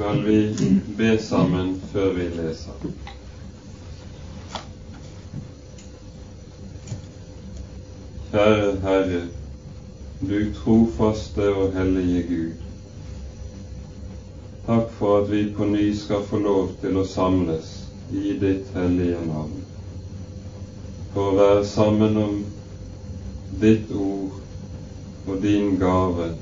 [0.00, 2.84] skal vi be sammen før vi leser.
[8.30, 9.20] Kjære Herre,
[10.22, 12.64] du trofaste og hellige Gud.
[14.70, 17.76] Takk for at vi på ny skal få lov til å samles
[18.08, 19.60] i ditt hellige navn,
[21.12, 22.36] for å være sammen om
[23.68, 26.32] ditt ord og din gave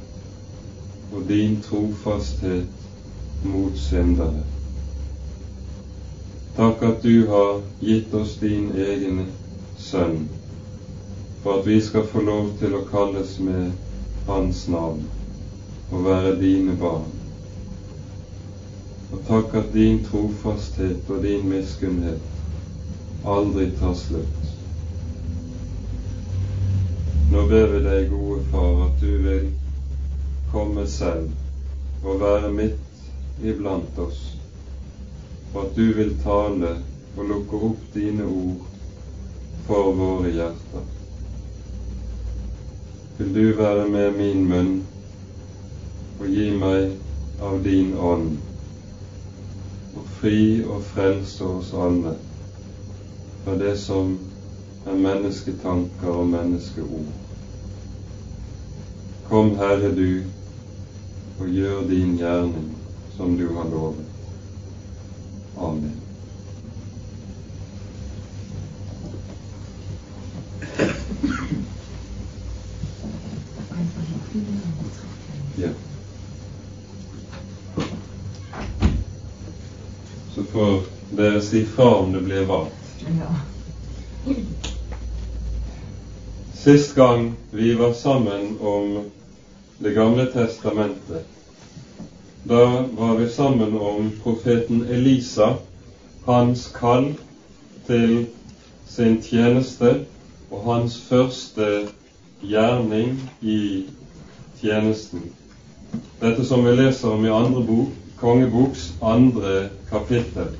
[1.10, 2.77] og din trofasthet
[3.42, 4.42] mot syndere.
[6.56, 9.28] Takk at du har gitt oss din egen
[9.78, 10.24] sønn
[11.42, 13.70] for at vi skal få lov til å kalles med
[14.26, 15.04] Hans navn
[15.92, 17.14] og være dine barn.
[19.12, 24.34] Og takk at din trofasthet og din miskunnhet aldri tar slutt.
[27.30, 29.48] Nå ber vi deg, gode Far, at du vil
[30.52, 32.87] komme selv og være midt
[33.42, 34.20] iblant oss,
[35.52, 36.76] for at du vil tale
[37.16, 38.62] og lukke opp dine ord
[39.66, 40.86] for våre hjerter
[43.18, 44.74] vil du være med min munn
[46.20, 46.92] og gi meg
[47.42, 48.36] av din ånd,
[49.98, 52.14] og fri og frelse oss alle
[53.42, 54.14] fra det som
[54.86, 57.10] er mennesketanker og menneskeord.
[59.28, 60.22] Kom, Herre, du,
[61.40, 62.77] og gjør din gjerning
[63.18, 64.06] som du har lovet.
[65.56, 65.92] Amen.
[75.56, 75.68] Ja.
[80.34, 82.72] Så får dere si fra om det blir varmt.
[83.18, 83.34] Ja.
[86.54, 89.10] Sist gang vi var sammen om
[89.78, 91.26] Det gamle testamentet,
[92.44, 95.54] da var vi sammen om profeten Elisa,
[96.24, 97.14] hans kall
[97.86, 98.26] til
[98.86, 100.04] sin tjeneste
[100.50, 101.88] og hans første
[102.42, 103.84] gjerning i
[104.60, 105.22] tjenesten.
[106.20, 110.54] Dette som vi leser om i andre bok, kongeboks andre kapittel.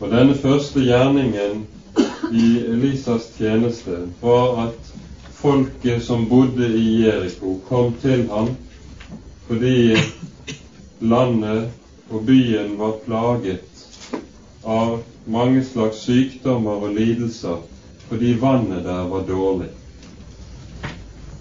[0.00, 1.66] Og denne første gjerningen
[2.32, 4.92] i Elisas tjeneste var at
[5.42, 8.54] folket som bodde i Jeriko, kom til ham
[9.52, 9.96] fordi
[11.00, 11.70] landet
[12.08, 13.82] og byen var plaget
[14.64, 14.94] av
[15.28, 17.58] mange slags sykdommer og lidelser
[18.06, 19.68] fordi vannet der var dårlig.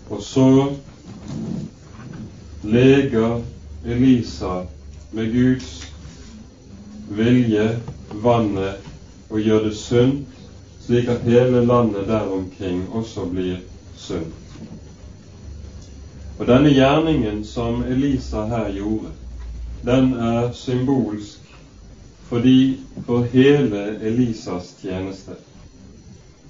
[0.09, 0.47] Og så
[2.67, 3.39] leger
[3.85, 4.66] Elisa
[5.16, 5.72] med Guds
[7.07, 7.69] vilje
[8.28, 8.91] vannet
[9.29, 10.28] og gjør det sunt,
[10.83, 13.63] slik at hele landet der omkring også blir
[13.95, 14.41] sunt.
[16.41, 19.12] Og denne gjerningen som Elisa her gjorde,
[19.85, 21.52] den er symbolsk
[22.31, 25.35] fordi for hele Elisas tjeneste.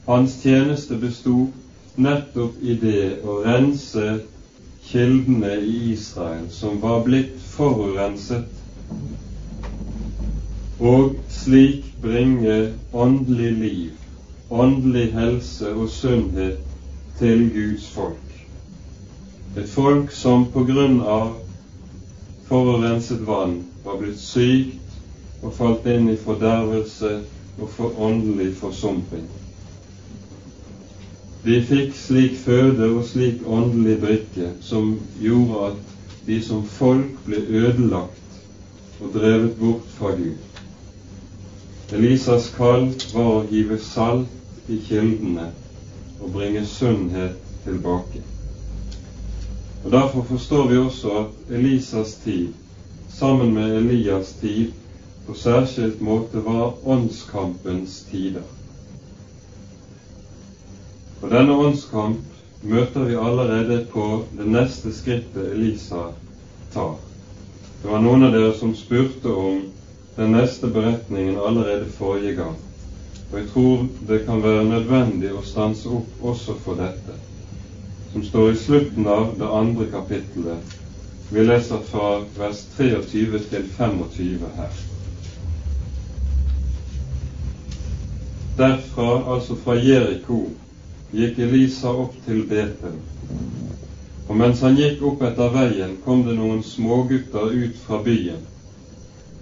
[0.08, 1.50] Hans tjeneste bestod
[1.98, 4.08] nettopp i det å rense
[4.88, 8.48] kildene i Israel som var blitt forurenset,
[10.80, 12.62] og slik bringe
[12.94, 13.94] åndelig liv,
[14.50, 16.64] åndelig helse og sunnhet
[17.20, 18.31] til Guds folk.
[19.58, 21.32] Et folk som på grunn av
[22.48, 27.12] forurenset vann var blitt sykt og falt inn i fordervelse
[27.58, 29.26] og for åndelig forsumping.
[31.44, 37.44] De fikk slik føde og slik åndelig drikke som gjorde at de som folk ble
[37.44, 40.38] ødelagt og drevet bort fra Gud.
[41.92, 45.50] Elisas kall var å give salt i kildene
[46.22, 47.36] og bringe sunnhet
[47.66, 48.22] tilbake.
[49.84, 52.54] Og Derfor forstår vi også at Elisas tid,
[53.10, 54.74] sammen med Elias tid,
[55.28, 58.46] på særskilt måte var åndskampens tider.
[61.22, 62.18] Og denne åndskamp
[62.62, 66.08] møter vi allerede på det neste skrittet Elisa
[66.74, 66.98] tar.
[67.82, 69.64] Det var noen av dere som spurte om
[70.18, 72.58] den neste beretningen allerede forrige gang.
[73.32, 77.18] Og jeg tror det kan være nødvendig å stanse opp også for dette,
[78.12, 80.78] som står i slutten av det andre kapittelet.
[81.30, 84.74] Vi leser fra vers 23 til 25 her.
[88.58, 90.42] Derfra, altså fra Jeriko,
[91.16, 93.00] gikk Elisa opp til Betel.
[94.28, 98.44] Og mens han gikk opp etter veien, kom det noen smågutter ut fra byen.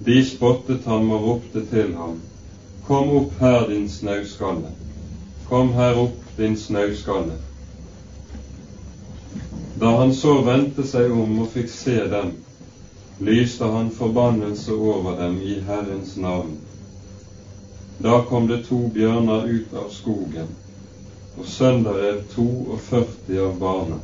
[0.06, 2.19] De spottet ham og ropte til ham,
[2.89, 4.72] Kom opp her, din snauskalle.
[5.50, 7.36] Kom her opp, din snauskalle.
[9.80, 12.34] Da han så vendte seg om og fikk se dem,
[13.24, 16.58] lyste han forbannelse over dem i Herrens navn.
[18.04, 20.50] Da kom det to bjørner ut av skogen,
[21.38, 24.00] og sønderrev 42 av barna.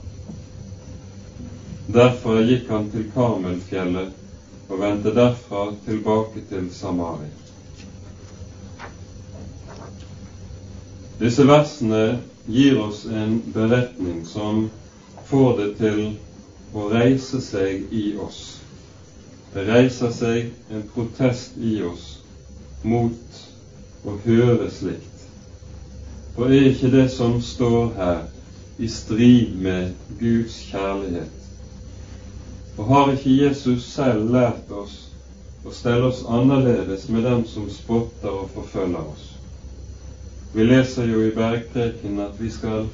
[1.88, 7.34] Derfor gikk han til Karmelfjellet og vendte derfra tilbake til Samaria.
[11.20, 12.02] Disse versene
[12.48, 14.66] gir oss en beretning som
[15.30, 16.02] får det til
[16.76, 18.42] å reise seg i oss.
[19.54, 22.08] Det reiser seg en protest i oss
[22.84, 23.44] mot
[24.06, 25.12] å høre slikt.
[26.36, 28.24] For er ikke det som står her,
[28.78, 31.32] i strid med Guds kjærlighet?
[32.76, 34.98] Og har ikke Jesus selv lært oss
[35.64, 39.30] å stelle oss annerledes med dem som spotter og forfølger oss?
[40.52, 42.90] Vi leser jo i Bergpreken at vi skal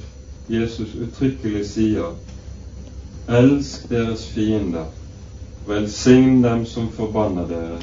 [0.48, 2.14] Jesus uttrykkelig sier
[3.28, 4.86] Elsk deres fiender,
[5.66, 7.78] velsign dem som forbanner dere,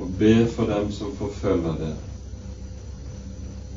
[0.00, 2.00] og be for dem som forfølger dere.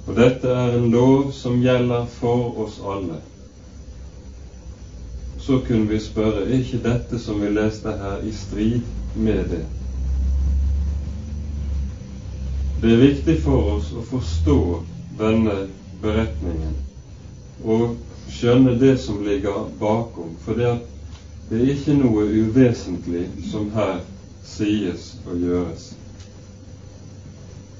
[0.08, 3.20] Og dette er en lov som gjelder for oss alle.
[5.46, 8.82] Så kunne vi spørre er ikke dette som vi leste her, i strid
[9.16, 9.62] med det?
[12.82, 14.60] Det er viktig for oss å forstå
[15.22, 15.56] denne
[16.02, 16.74] beretningen
[17.64, 17.96] og
[18.32, 20.36] skjønne det som ligger bakom.
[20.46, 24.00] For det er ikke noe uvesentlig som her
[24.46, 25.92] sies og gjøres.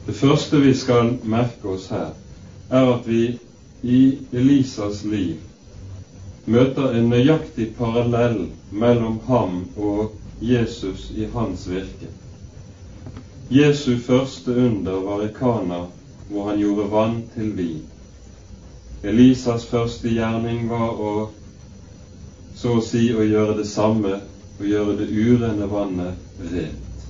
[0.06, 2.14] Det første vi skal merke oss her,
[2.70, 3.24] er at vi
[3.84, 4.02] i
[4.34, 5.42] Elisas liv
[6.46, 12.12] møter en nøyaktig parallell mellom ham og Jesus i hans virke.
[13.50, 15.86] Jesu første under var i Kana,
[16.30, 17.84] hvor han gjorde vann til vin.
[19.06, 21.12] Elisas første gjerning var å
[22.56, 24.22] så å si å gjøre det samme
[24.60, 27.06] å gjøre det urene vannet rent.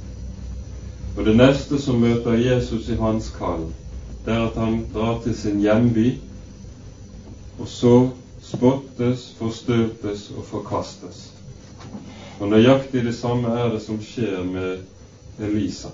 [1.15, 3.67] Og det neste som møter Jesus i hans kall,
[4.25, 6.15] det er at han drar til sin hjemby,
[7.59, 7.93] og så
[8.43, 11.21] spottes, forstøtes og forkastes.
[12.41, 15.93] Og nøyaktig det samme er det som skjer med Elisa.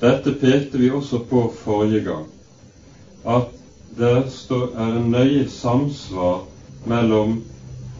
[0.00, 2.26] Dette pekte vi også på forrige gang,
[3.26, 3.57] at
[3.98, 4.10] det
[4.78, 6.44] er en nøye samsvar
[6.86, 7.40] mellom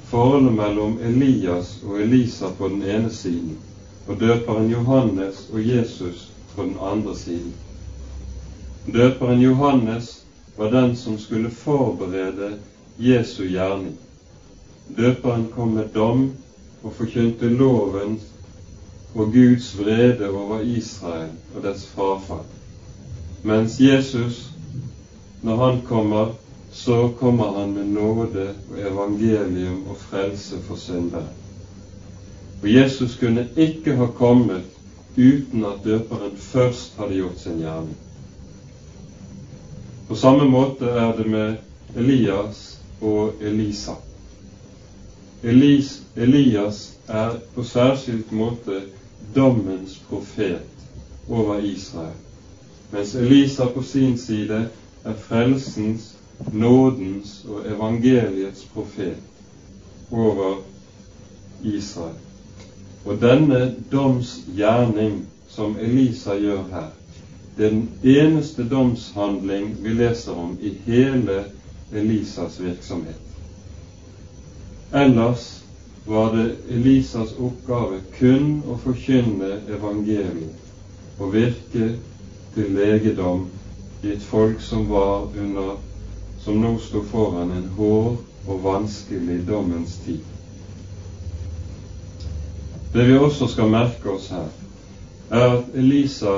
[0.09, 3.57] forholdet mellom Elias og Elisa på den ene siden
[4.09, 7.53] og døperen Johannes og Jesus på den andre siden.
[8.93, 10.25] Døperen Johannes
[10.57, 12.55] var den som skulle forberede
[12.99, 13.99] Jesu gjerning.
[14.97, 16.31] Døperen kom med dom
[16.83, 18.21] og forkynte loven
[19.15, 22.47] og Guds vrede over Israel og dets frafall.
[23.43, 24.48] Mens Jesus,
[25.43, 26.33] når han kommer,
[26.73, 31.29] så kommer han med nåde og evangelium og frelse for syndere.
[32.63, 34.63] Og Jesus kunne ikke ha kommet
[35.17, 37.97] uten at døperen først hadde gjort sin gjerning.
[40.09, 41.57] På samme måte er det med
[41.97, 43.93] Elias og Elisa.
[45.43, 48.81] Elis, Elias er på særskilt måte
[49.35, 50.61] dommens profet
[51.29, 52.17] over Israel,
[52.91, 54.69] mens Elisa på sin side
[55.09, 56.17] er frelsens
[56.53, 59.17] nådens og evangeliets profet
[60.11, 60.57] over
[61.65, 62.15] Israel.
[63.05, 66.91] Og denne domsgjerning som Elisa gjør her,
[67.57, 71.45] det er den eneste domshandling vi leser om i hele
[71.93, 73.23] Elisas virksomhet.
[74.95, 75.63] Ellers
[76.07, 81.91] var det Elisas oppgave kun å forkynne evangeliet og virke
[82.55, 83.49] til legedom
[84.03, 85.77] i et folk som var under
[86.45, 90.21] som nå sto foran en hård og vanskelig dommens tid.
[92.93, 94.47] Det vi også skal merke oss her,
[95.31, 96.37] er at Elisa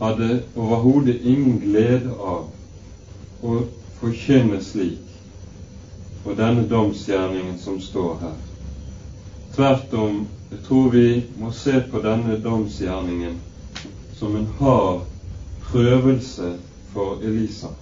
[0.00, 2.50] hadde overhodet ingen glede av
[3.46, 3.62] å
[4.00, 4.98] forkynne slik
[6.24, 8.36] på denne domsgjerningen som står her.
[9.54, 10.20] Tvert om,
[10.50, 11.06] jeg tror vi
[11.38, 13.38] må se på denne domsgjerningen
[14.18, 15.06] som en hard
[15.70, 16.52] prøvelse
[16.92, 17.72] for Elisa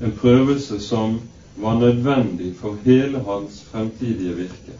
[0.00, 1.20] en prøvelse som
[1.56, 4.72] var nødvendig for hele hans fremtidige virke.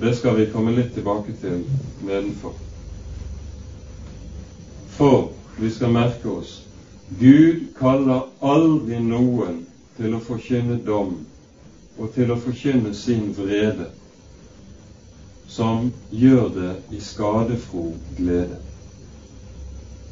[0.00, 1.62] Det skal vi komme litt tilbake til
[2.02, 2.52] nedenfor.
[4.88, 6.60] For vi skal merke oss
[7.20, 9.60] Gud kaller aldri noen
[9.96, 11.18] til å forkynne dom
[11.98, 13.86] og til å forkynne sin vrede,
[15.46, 18.58] som gjør det i skadefro glede.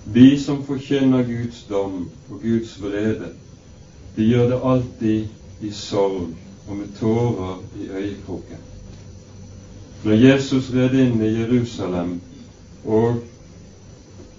[0.04, 3.32] De som forkynner Guds dom og Guds vrede,
[4.16, 5.26] de gjør det alltid
[5.62, 6.32] i sorg
[6.68, 8.64] og med tårer i øyekroken.
[10.02, 12.16] Når Jesus red inn i Jerusalem
[12.84, 13.22] og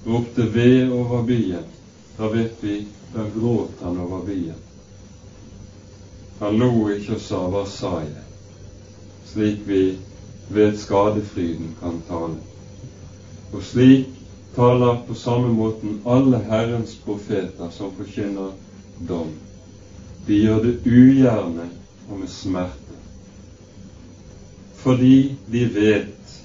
[0.07, 1.71] ropte ved over byen,
[2.17, 2.81] da vet vi
[3.13, 4.59] da gråt han over byen.
[6.39, 8.23] Han lo ikke og sa 'Hva sa jeg?'
[9.33, 9.97] slik vi
[10.49, 12.37] ved skadefryden kan tale.
[13.53, 14.07] Og slik
[14.55, 18.51] taler på samme måten alle Herrens profeter som forkynner
[19.07, 19.31] dom.
[20.25, 21.69] De gjør det ugjerne
[22.09, 22.99] og med smerte,
[24.83, 26.37] fordi de vet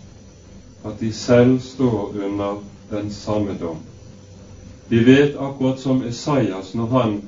[0.84, 3.78] at de selv står under den samme dom.
[4.88, 7.18] De vet akkurat som Esaias når han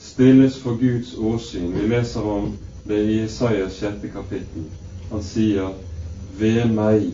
[0.00, 1.72] stilles for Guds åsyn.
[1.74, 2.56] Vi leser om
[2.88, 4.64] det i Esaias sjette kapittel.
[5.10, 5.74] Han sier,
[6.38, 7.12] Ved meg,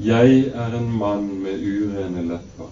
[0.00, 2.70] jeg er en mann med urene lepper,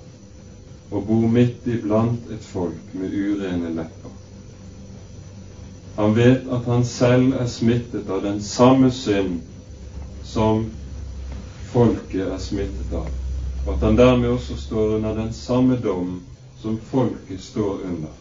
[0.91, 4.17] og bor midt iblant et folk med urene lepper.
[5.97, 9.39] Han vet at han selv er smittet av den samme synd
[10.25, 10.67] som
[11.73, 13.13] folket er smittet av,
[13.67, 16.19] og at han dermed også står under den samme dom
[16.63, 18.19] som folket står under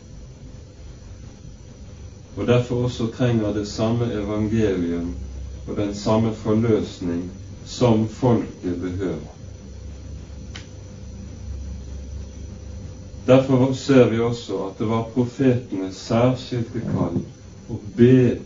[2.38, 5.16] og derfor også trenger det samme evangelium
[5.68, 7.30] og den samme forløsning
[7.72, 9.32] som folket behøver.
[13.26, 17.22] Derfor ser vi også at det var profetenes særskilte kall
[17.72, 18.40] å be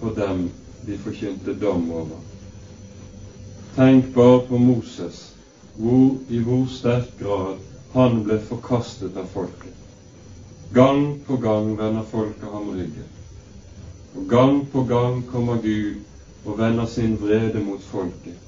[0.00, 0.48] for dem
[0.86, 2.18] de forkynte dom over.
[3.76, 5.20] Tenk bare på Moses,
[5.76, 7.62] hvor, i hvor sterk grad
[7.94, 9.76] han ble forkastet av folket.
[10.74, 13.06] Gang på gang vender folket ham ryggen.
[14.16, 16.02] Og gang på gang kommer Gud
[16.44, 18.47] og vender sin vrede mot folket.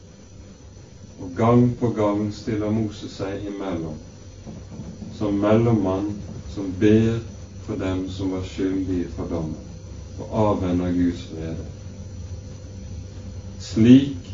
[1.20, 3.98] Og gang på gang stiller Moses seg imellom,
[5.18, 6.14] som mellommann
[6.54, 7.18] som ber
[7.66, 9.58] for dem som var skyldige for dommen,
[10.18, 11.66] og avvender Guds vrede.
[13.60, 14.32] Slik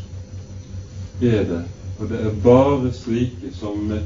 [1.21, 1.63] er det,
[1.99, 4.01] og det er bare slike som med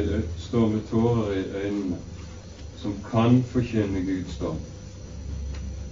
[0.00, 2.00] i, står med tårer i øynene
[2.84, 4.56] som kan forkynne Guds dom.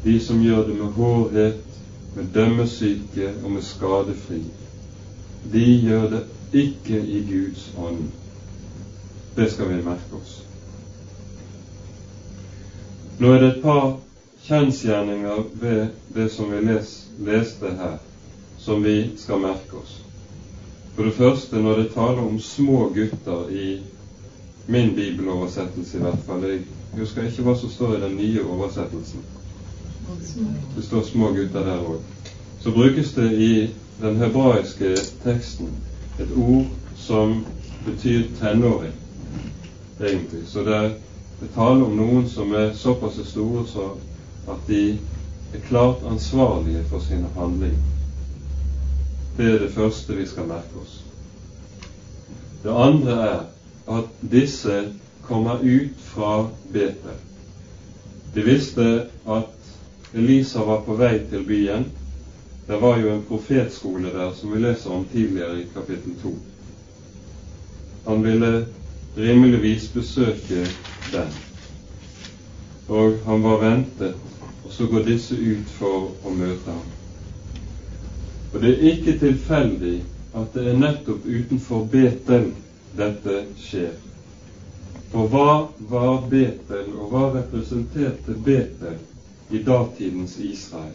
[0.05, 1.63] De som gjør det med hårhet,
[2.15, 4.43] med dømmesyke og med skadefri,
[5.53, 6.23] de gjør det
[6.53, 8.11] ikke i Guds ånd.
[9.37, 10.43] Det skal vi merke oss.
[13.19, 13.97] Nå er det et par
[14.47, 17.99] kjensgjerninger ved det som vi les, leste her,
[18.59, 19.99] som vi skal merke oss.
[20.97, 23.81] For det første, når det taler om små gutter i
[24.67, 26.45] min bibeloversettelse i hvert fall.
[26.45, 26.65] Jeg
[26.99, 29.25] husker ikke hva som står i den nye oversettelsen.
[30.77, 32.03] Det står små gutter der òg.
[32.61, 33.53] Så brukes det i
[34.03, 35.69] den hebraiske teksten
[36.21, 36.67] et ord
[36.97, 37.45] som
[37.87, 38.93] betyr tenåring,
[40.01, 40.47] egentlig.
[40.47, 40.91] Så det er,
[41.55, 43.89] tale om noen som er såpass store så
[44.51, 44.99] at de
[45.55, 47.79] er klart ansvarlige for sine handlinger.
[49.37, 51.01] Det er det første vi skal merke oss.
[52.63, 53.41] Det andre er
[53.99, 54.85] at disse
[55.27, 57.19] kommer ut fra Betel.
[58.35, 58.87] De visste
[59.29, 61.91] at Elisa var på vei til byen.
[62.67, 66.35] Det var jo en profetskole der som vi leser om tidligere i kapittel 2.
[68.07, 68.67] Han ville
[69.17, 70.67] rimeligvis besøke
[71.13, 71.33] den,
[72.89, 74.15] og han var ventet,
[74.65, 76.89] og så går disse ut for å møte ham.
[78.53, 79.99] Og det er ikke tilfeldig
[80.35, 82.51] at det er nettopp utenfor Betel
[82.97, 83.95] dette skjer.
[85.13, 85.49] For hva
[85.93, 89.01] var Betel, og hva representerte Betel
[89.51, 90.95] i datidens Israel?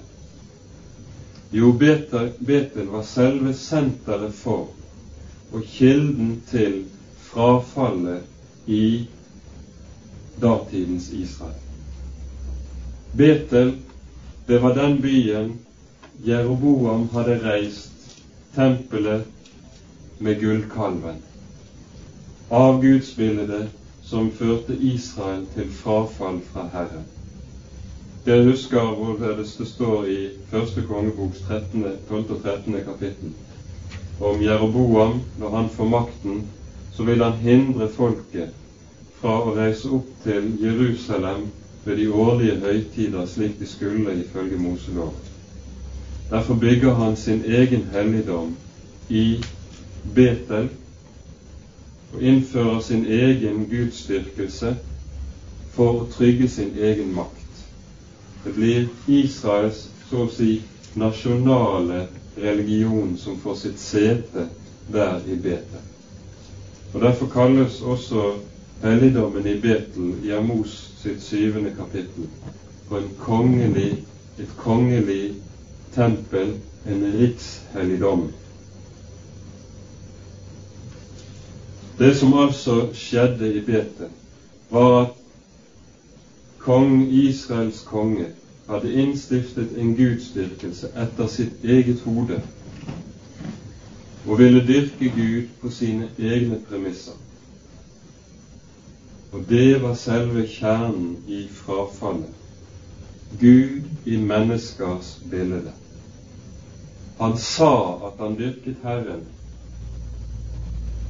[1.52, 4.68] Jo, Betel, var selve senteret for
[5.54, 6.84] og kilden til
[7.30, 8.24] frafallet
[8.68, 9.08] i
[10.42, 11.56] datidens Israel.
[13.18, 13.78] Betel,
[14.48, 15.56] det var den byen
[16.28, 18.20] Jeroboam hadde reist
[18.56, 19.24] tempelet
[20.20, 21.24] med gullkalven
[22.50, 23.68] avgudsbildet
[24.04, 27.17] som førte Israel til frafall fra Herren.
[28.28, 32.32] Dere husker hvorledes det står i første kongeboks 13, 12.
[32.32, 32.74] og 13.
[32.86, 33.30] kapittel
[34.20, 35.22] om Jeroboam.
[35.40, 36.42] Når han får makten,
[36.96, 38.50] så vil han hindre folket
[39.22, 41.46] fra å reise opp til Jerusalem
[41.86, 45.24] ved de årlige høytider slik de skulle ifølge Moseloven.
[46.30, 48.52] Derfor bygger han sin egen helligdom
[49.10, 49.40] i
[50.16, 50.68] Betel,
[52.14, 54.76] og innfører sin egen gudsdyrkelse
[55.80, 57.37] for å trygge sin egen makt.
[58.44, 60.62] Det blir Israels så å si
[60.94, 64.48] nasjonale religion som får sitt sete
[64.94, 65.84] der i Betel.
[66.94, 68.24] Og Derfor kalles også
[68.84, 72.30] helligdommen i Betel i Amos sitt syvende kapittel
[72.88, 74.04] for kongelig,
[74.40, 75.36] et kongelig
[75.96, 76.56] tempel
[76.88, 78.28] en rikshelligdom.
[81.98, 84.12] Det som altså skjedde i Betel,
[84.70, 85.16] var at
[86.68, 88.26] kong Israels konge
[88.68, 92.42] hadde innstiftet en gudsdyrkelse etter sitt eget hode
[94.28, 97.16] og ville dyrke Gud på sine egne premisser.
[99.32, 102.36] Og det var selve kjernen i frafallet.
[103.40, 105.72] Gud i menneskers bilde.
[107.20, 107.72] Han sa
[108.12, 109.24] at han dyrket Herren,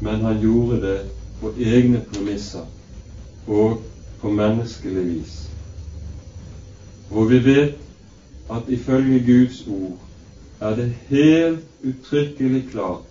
[0.02, 0.98] men han gjorde det
[1.42, 2.66] på egne premisser
[3.48, 3.82] og
[4.22, 5.50] på menneskelig vis.
[7.12, 7.76] Og vi vet
[8.52, 10.00] at ifølge Guds ord
[10.62, 13.06] er det helt uttrykkelig klart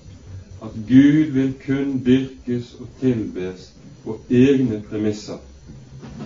[0.62, 3.72] at Gud vil kun dyrkes og tilbes
[4.04, 5.38] på egne premisser,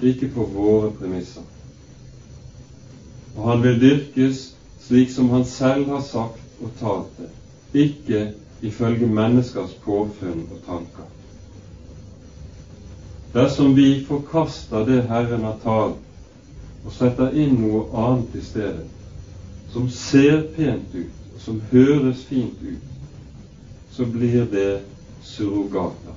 [0.03, 1.43] ikke på våre premisser.
[3.37, 7.31] Og han vil dyrkes slik som han selv har sagt og talt det,
[7.75, 8.33] ikke
[8.63, 11.20] ifølge menneskers påfunn og tanker.
[13.33, 15.99] Dersom vi forkaster det Herren har talt,
[16.85, 18.87] og setter inn noe annet i stedet,
[19.71, 22.89] som ser pent ut, og som høres fint ut,
[23.95, 24.81] så blir det
[25.23, 26.17] surrogater.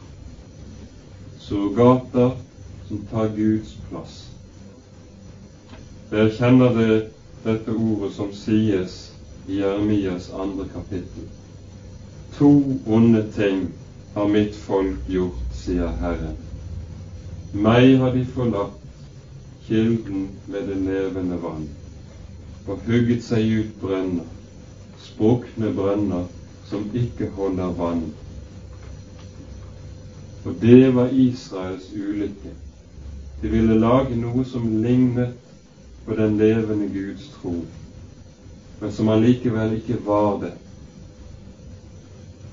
[1.39, 2.32] Surrogater
[2.88, 4.15] som tar Guds plass.
[6.10, 6.96] Dere kjenner det,
[7.43, 8.98] dette ordet som sies
[9.46, 11.29] i Jeremias andre kapittel.
[12.39, 12.50] To
[12.88, 13.67] onde ting
[14.15, 16.42] har mitt folk gjort, sier Herren.
[17.53, 18.79] Meg har de forlatt
[19.67, 21.67] kilden med det levende vann,
[22.65, 24.25] og hugget seg ut brønner,
[24.98, 26.25] sprukne brønner
[26.65, 28.01] som ikke holder vann.
[30.45, 32.55] Og det var Israels ulykke.
[33.43, 35.38] De ville lage noe som lignet
[36.07, 37.53] på den levende Guds tro,
[38.81, 40.55] men som allikevel ikke var det.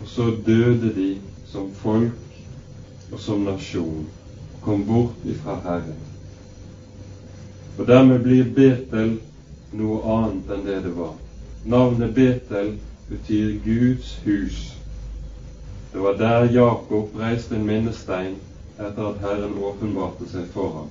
[0.02, 1.10] Og så døde de
[1.48, 4.10] som folk og som nasjon,
[4.64, 5.98] kom bort ifra Herren.
[7.78, 9.16] Og dermed blir Betel
[9.72, 11.14] noe annet enn det det var.
[11.64, 12.74] Navnet Betel
[13.08, 14.60] betyr Guds hus.
[15.92, 18.36] Det var der Jakob reiste en minnestein
[18.78, 20.90] etter at Herren åpenbarte seg for ham.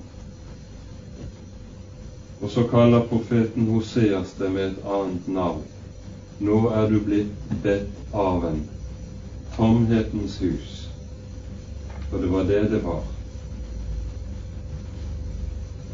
[2.40, 5.62] Og så kaller profeten Hoseas det med et annet navn.
[6.40, 8.62] Nå er du blitt Bet-Aven,
[9.56, 10.76] tomhetens hus.
[12.10, 13.02] For det var det det var.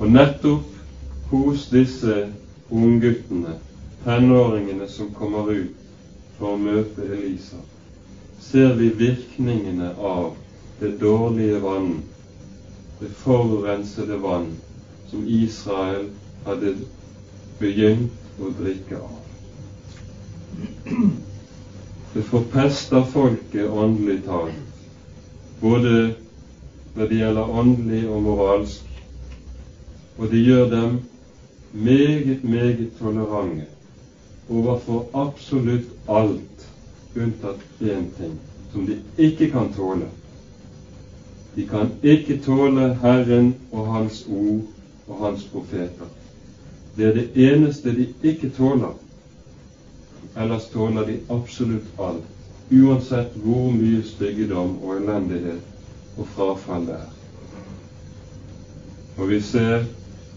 [0.00, 0.64] Og nettopp
[1.30, 2.16] hos disse
[2.70, 3.54] ungguttene,
[4.04, 5.78] tenåringene som kommer ut
[6.36, 7.62] for å møte Elisa,
[8.48, 10.34] ser vi virkningene av
[10.80, 11.94] det dårlige vann,
[13.00, 14.50] det forurensede vann,
[15.08, 16.10] som Israel
[16.44, 16.74] hadde
[17.60, 19.16] begynt å drikke av.
[22.12, 24.60] Det forpester folket åndelig talt,
[25.60, 25.94] både
[26.96, 28.85] når det gjelder åndelig og moralsk,
[30.18, 31.00] og det gjør dem
[31.72, 33.66] meget, meget tolerante
[34.50, 36.68] overfor absolutt alt
[37.16, 38.38] unntatt én ting,
[38.72, 40.06] som de ikke kan tåle.
[41.56, 44.62] De kan ikke tåle Herren og Hans ord
[45.08, 46.08] og Hans profeter.
[46.96, 48.94] Det er det eneste de ikke tåler.
[50.36, 52.24] Ellers tåler de absolutt alt,
[52.70, 55.60] uansett hvor mye styggedom og elendighet
[56.16, 57.12] og frafall det er.
[59.16, 59.84] Og vi ser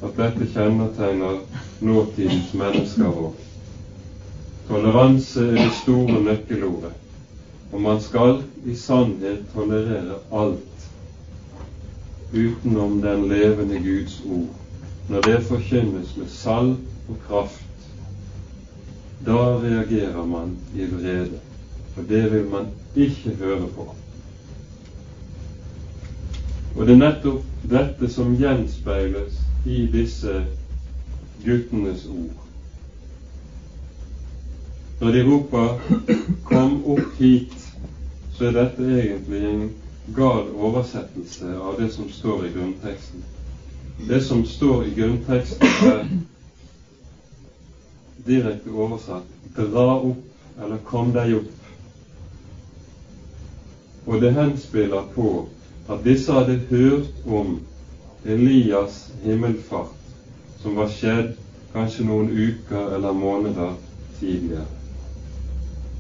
[0.04, 1.42] at dette kjennetegner
[1.84, 3.46] nåtidens mennesker òg.
[4.70, 6.94] Toleranse er det store nøkkelordet,
[7.72, 10.88] og man skal i sannhet tolerere alt
[12.34, 14.54] utenom den levende Guds ord,
[15.10, 16.78] når det forkynnes med salg
[17.10, 17.66] og kraft.
[19.26, 21.42] Da reagerer man i vrede,
[21.96, 23.90] for det vil man ikke høre på.
[26.78, 30.46] Og det er nettopp dette som gjenspeiles i disse
[31.44, 32.40] guttenes ord.
[35.00, 35.80] Når de roper
[36.46, 37.74] 'Kom opp hit',
[38.34, 39.72] så er dette egentlig en
[40.16, 43.24] gal oversettelse av det som står i grunnteksten.
[44.08, 46.08] Det som står i grunnteksten, er
[48.28, 49.24] direkte oversatt
[49.56, 51.56] 'dra opp' eller 'kom deg opp'.
[54.06, 55.48] Og det henspiller på
[55.90, 57.60] at disse hadde hørt om
[58.26, 59.96] Elias himmelfart,
[60.62, 61.38] som var skjedd
[61.74, 63.78] kanskje noen uker eller måneder
[64.20, 64.66] tidligere.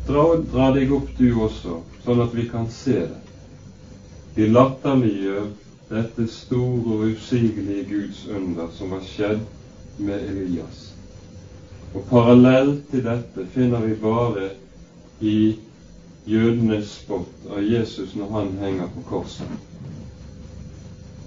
[0.08, 3.22] Dra, dra deg opp du også, sånn at vi kan se det.
[4.36, 5.48] De latterliggjør
[5.90, 9.46] dette store og usigelige Guds under som var skjedd
[9.98, 10.90] med Elias.
[11.94, 14.52] Og parallelt til dette finner vi bare
[15.22, 15.40] i
[16.30, 19.69] jødenes spott av Jesus når han henger på korset.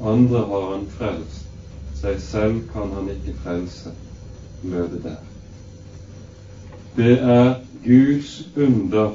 [0.02, 1.44] Andre har han frelst,
[2.00, 3.92] seg selv kan han ikke frelse,
[4.62, 5.20] Møte der.
[6.96, 7.52] Det er
[7.84, 9.12] Guds under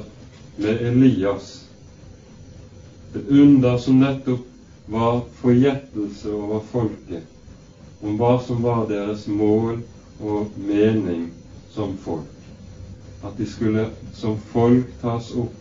[0.56, 1.50] med Elias,
[3.12, 4.46] det under som nettopp
[4.88, 7.24] var forgjettelse over folket,
[8.02, 9.82] om hva som var deres mål
[10.20, 11.26] og mening
[11.74, 12.48] som folk.
[13.24, 15.52] At de skulle som folk tas opp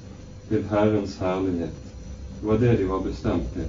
[0.48, 1.84] til Herrens herlighet.
[2.40, 3.68] Det var det de var bestemt til.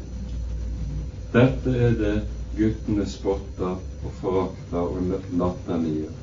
[1.32, 2.14] Dette er det
[2.56, 6.14] guttene spotter og forakter og latterliggjør.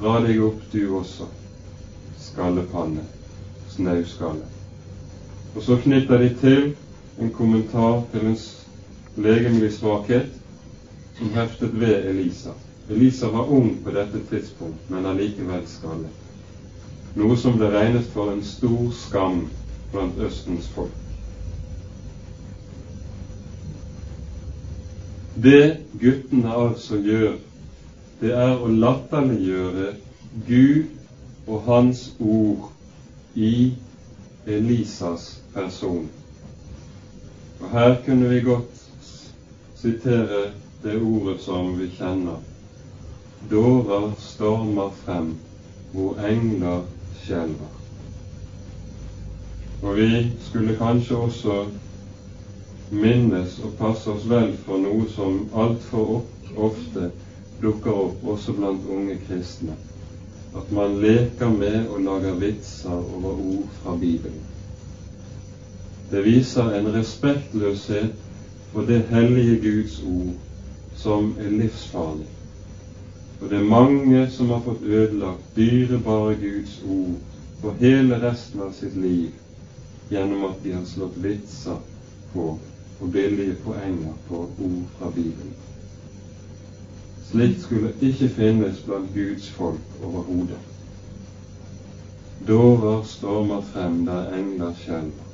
[0.00, 1.28] Dra deg opp, du også,
[2.18, 3.04] skallepanne,
[3.70, 4.48] snauskalle.
[5.54, 6.64] Og så knytter de til
[7.22, 8.40] en kommentar til en
[9.28, 10.34] legemlig svakhet
[11.20, 12.56] som heftet ved Elisa.
[12.90, 16.20] Elisa var ung på dette tidspunkt, men allikevel skallet.
[17.14, 19.44] Noe som ble regnet for en stor skam
[19.94, 21.03] blant Østens folk.
[25.42, 27.32] Det guttene altså gjør,
[28.20, 29.88] det er å latterliggjøre
[30.46, 32.70] Gud og Hans ord
[33.34, 33.72] i
[34.46, 36.06] Elisas person.
[37.60, 38.84] Og her kunne vi godt
[39.80, 40.52] sitere
[40.84, 42.38] det ordet som vi kjenner.
[43.50, 45.34] Dårer stormer frem,
[45.92, 46.84] hvor engler
[47.24, 47.72] skjelver.
[49.82, 50.10] Og vi
[50.46, 51.64] skulle kanskje også
[52.90, 56.22] minnes og passe oss vel for noe som altfor
[56.56, 57.10] ofte
[57.62, 59.76] dukker opp også blant unge kristne.
[60.54, 64.42] At man leker med og lager vitser over ord fra Bibelen.
[66.10, 68.12] Det viser en respektløshet
[68.72, 70.34] for det hellige Guds ord
[70.96, 72.28] som er livsfarlig.
[73.40, 77.16] Og det er mange som har fått ødelagt dyrebare Guds ord
[77.60, 79.32] for hele resten av sitt liv
[80.12, 81.80] gjennom at de har slått vitser
[82.34, 82.54] på
[83.04, 85.54] og billige poenger på ord fra Bibelen.
[87.30, 90.58] Slikt skulle ikke finnes blant Guds folk overhodet.
[92.48, 95.28] Dårer stormer frem der engler skjelver.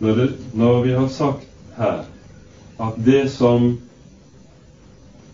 [0.00, 2.04] Når, når vi har sagt her
[2.80, 3.78] at det som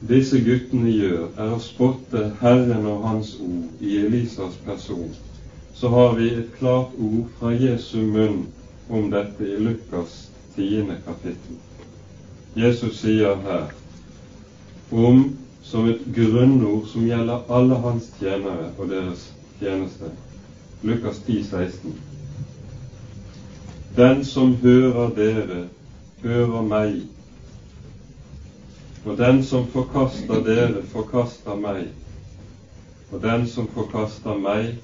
[0.09, 5.11] disse guttene gjør, er å spotte Herren og Hans ord i Elisas person,
[5.75, 8.49] så har vi et klart ord fra Jesu munn
[8.91, 11.57] om dette i Lukas tiende kapittel.
[12.55, 13.71] Jesus sier her
[14.91, 19.29] om som et grunnord som gjelder alle hans tjenere og deres
[19.61, 20.11] tjeneste.
[20.83, 21.95] Lukas 10, 16.
[23.97, 25.61] Den som hører dere,
[26.23, 26.97] hører meg.
[29.05, 31.93] Og den som forkaster dere, forkaster meg.
[33.13, 34.75] Og den som forkaster meg,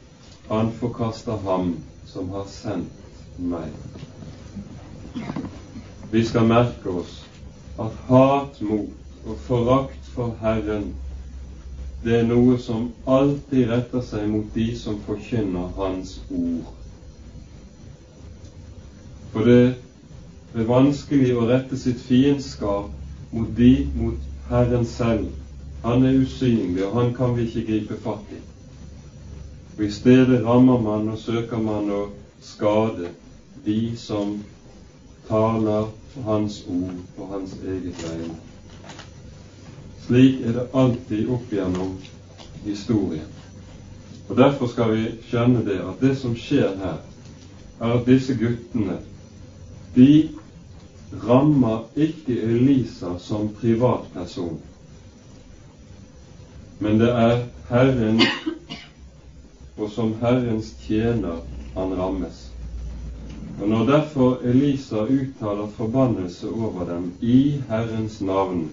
[0.51, 1.75] han forkaster ham
[2.07, 3.06] som har sendt
[3.39, 3.73] meg.
[6.13, 7.19] Vi skal merke oss
[7.79, 10.95] at hat mot og forakt for Herren,
[12.05, 16.69] det er noe som alltid retter seg mot de som forkynner Hans ord.
[19.33, 19.75] For det
[20.55, 22.93] er vanskelig å rette sitt fiendskap
[23.33, 25.33] mot de, mot Herren selv.
[25.83, 28.41] Han er usynlig, og han kan vi ikke gripe fatt i.
[29.77, 32.03] Og I stedet rammer man og søker man å
[32.41, 33.11] skade
[33.67, 34.37] de som
[35.29, 35.89] taler
[36.25, 38.37] Hans ord på Hans eget vegne.
[40.07, 41.97] Slik er det alltid opp gjennom
[42.65, 43.27] historien.
[44.29, 47.03] Og Derfor skal vi skjønne det at det som skjer her,
[47.81, 49.01] er at disse guttene
[49.97, 50.29] de
[51.27, 54.59] rammer ikke Elisa som privatperson,
[56.79, 58.21] men det er Herren
[59.77, 61.41] og som Herrens tjener
[61.75, 62.46] han rammes.
[63.61, 68.71] Og Når derfor Elisa uttaler forbannelse over dem i Herrens navn,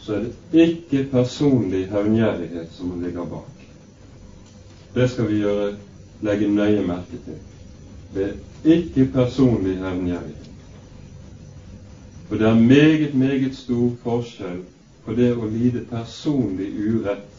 [0.00, 3.66] så er det ikke personlig hevngjerrighet som ligger bak.
[4.94, 5.76] Det skal vi gjøre,
[6.20, 7.38] legge nøye merke til.
[8.14, 10.50] Det er ikke personlig hevngjerrighet.
[12.28, 14.62] For det er meget, meget stor forskjell
[15.04, 17.30] på det å lide personlig urett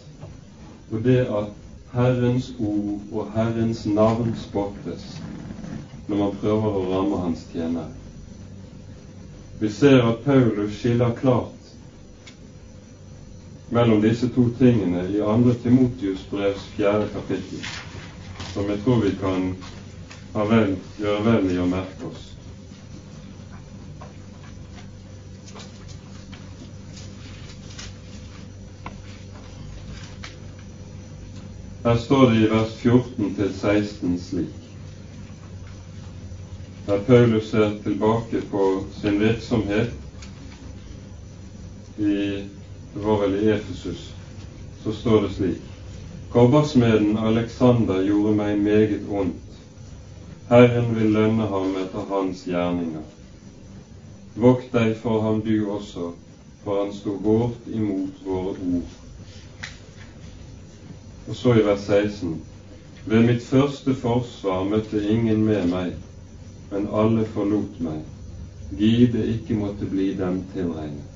[0.91, 1.51] og det at
[1.93, 5.21] Herrens ord og Herrens navn spottes
[6.11, 7.87] når man prøver å ramme Hans tjener.
[9.61, 11.69] Vi ser at Paulus skiller klart
[13.71, 15.53] mellom disse to tingene i 2.
[15.63, 17.05] Timotius brevs 4.
[17.13, 17.61] kapittel,
[18.51, 19.45] som jeg tror vi kan
[20.49, 22.27] vel, gjøre vel i å merke oss.
[31.85, 34.70] Her står det i vers 14-16 slik.
[36.87, 39.93] Der Paulus ser tilbake på sin virksomhet
[41.97, 42.47] i
[42.93, 44.15] det var vel i Efesus,
[44.83, 45.61] så står det slik
[46.31, 49.57] Kobbersmeden Alexander gjorde meg meget ondt.
[50.49, 53.03] Herren vil lønne ham etter hans gjerninger.
[54.35, 56.13] Vokt deg for ham du også,
[56.63, 58.95] for han sto hårdt imot våre ord.
[61.27, 62.37] Og så i vers 16.:
[63.05, 65.93] Ved mitt første forsvar møtte ingen med meg,
[66.71, 68.01] men alle forlot meg.
[68.79, 71.07] Gi det ikke måtte bli dem tilregnet.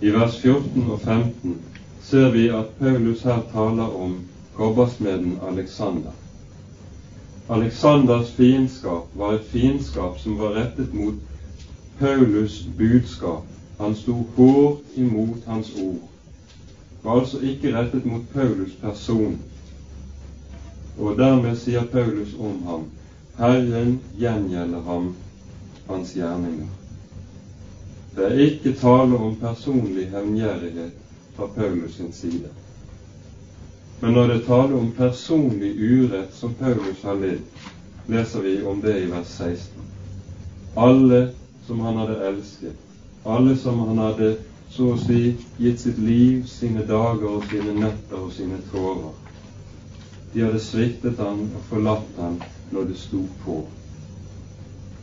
[0.00, 1.56] I vers 14 og 15
[2.04, 4.18] ser vi at Paulus her taler om
[4.56, 6.12] kobbersmeden Alexander.
[7.48, 11.14] Alexanders fiendskap var et fiendskap som var rettet mot
[12.00, 13.48] Paulus' budskap.
[13.78, 16.04] Han sto hårdt imot hans ord
[17.06, 19.38] var altså ikke rettet mot Paulus person.
[20.98, 22.86] Og dermed sier Paulus om ham
[23.38, 25.14] Herren gjengjelder ham
[25.86, 26.68] hans gjerninger.
[28.16, 30.94] Det er ikke tale om personlig hevngjerrighet
[31.36, 32.48] fra Paulus sin side.
[34.00, 37.44] Men når det taler om personlig urett som Paulus har lidd,
[38.06, 39.84] leser vi om det i vers 16.
[40.74, 41.20] Alle
[41.66, 42.76] som han hadde elsket,
[43.24, 44.34] alle som han hadde
[44.70, 49.12] så å si gitt sitt liv, sine dager og sine netter og sine tårer.
[50.32, 53.60] De hadde sviktet han og forlatt han når det sto på.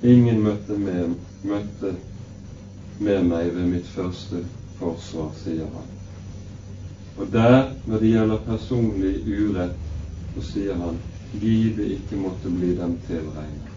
[0.03, 1.95] Ingen møtte med, møtte
[2.99, 4.43] med meg ved mitt første
[4.79, 5.91] forsvar, sier han.
[7.17, 9.77] Og der, når det gjelder personlig urett,
[10.33, 10.97] så sier han
[11.39, 13.69] gi det ikke måtte bli dem tilregnet.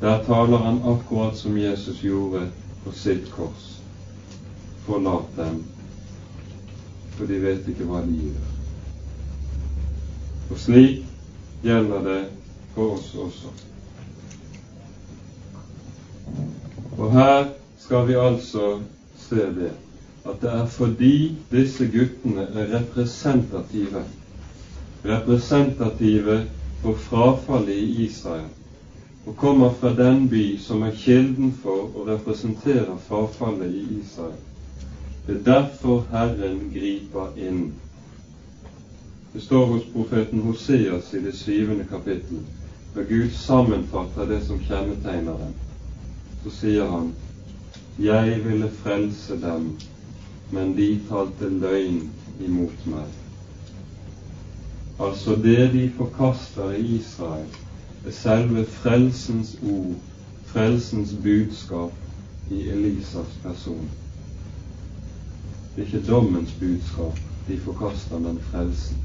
[0.00, 2.46] Der taler han akkurat som Jesus gjorde
[2.84, 3.66] på sitt kors
[4.86, 5.60] forlat dem,
[7.16, 8.46] for de vet ikke hva de gjør.
[10.50, 11.09] Og slik
[11.62, 12.20] gjelder det
[12.74, 13.52] for oss også.
[16.98, 18.80] Og her skal vi altså
[19.16, 19.72] se det
[20.28, 24.04] at det er fordi disse guttene er representative,
[25.04, 26.36] representative
[26.82, 28.48] for frafallet i Israel,
[29.26, 34.36] og kommer fra den by som er kilden for å representere frafallet i Israel,
[35.26, 37.72] det er derfor Herren griper inn.
[39.32, 42.38] Det står hos profeten Hoseas i det syvende kapittel,
[42.94, 45.52] når Gud sammenfatter det som kjennetegner dem.
[46.42, 47.12] Så sier han,
[47.98, 49.76] Jeg ville frelse dem,
[50.50, 52.00] men de talte løgn
[52.40, 53.06] imot meg.
[54.98, 57.46] Altså det de forkaster i Israel,
[58.06, 59.94] er selve frelsens ord,
[60.50, 61.92] frelsens budskap
[62.50, 63.90] i Elisas person.
[65.76, 68.96] Det er ikke dommens budskap de forkaster, men frelsen.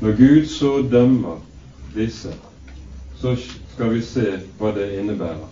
[0.00, 1.40] Når Gud så dømmer
[1.94, 2.32] disse,
[3.20, 3.36] så
[3.74, 4.26] skal vi se
[4.58, 5.46] hva det innebærer.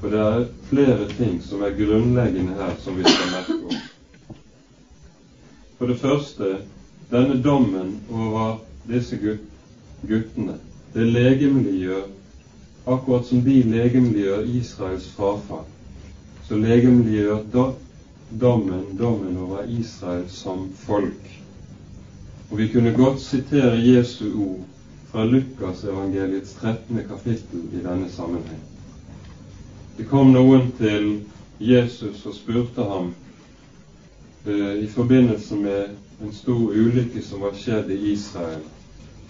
[0.00, 3.82] For det er flere ting som er grunnleggende her, som vi skal merke oss.
[5.78, 6.52] For det første,
[7.10, 9.18] denne dommen over disse
[10.08, 10.56] guttene,
[10.94, 12.08] det legemliggjør
[12.86, 15.68] akkurat som de legemliggjør Israels frafall
[16.50, 17.44] så legemliggjør
[18.40, 21.39] dommen dommen over Israel som folk.
[22.50, 24.64] Og vi kunne godt sitere Jesu ord
[25.10, 26.98] fra Lukas evangeliets 13.
[27.08, 28.62] kapittel i denne sammenheng.
[29.98, 31.20] Det kom noen til
[31.60, 33.12] Jesus og spurte ham
[34.46, 38.62] eh, i forbindelse med en stor ulykke som var skjedd i Israel.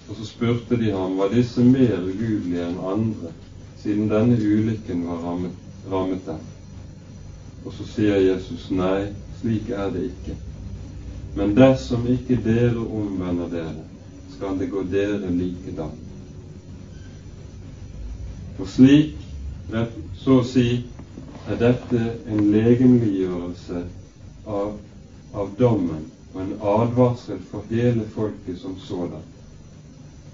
[0.09, 3.35] Og så spurte de ham var disse mer ugudelige enn andre,
[3.83, 5.53] siden denne ulykken var rammet,
[5.93, 6.41] rammet dem.
[7.65, 9.11] Og så sier Jesus nei,
[9.43, 10.41] slik er det ikke.
[11.35, 13.85] Men dersom ikke dere omvender dere,
[14.35, 15.93] skal det gå dere likedan.
[18.57, 19.15] For slik,
[20.21, 20.67] så å si,
[21.49, 23.85] er dette en legemliggjørelse
[24.47, 24.75] av,
[25.33, 29.23] av dommen og en advarsel for hele folket som sådan.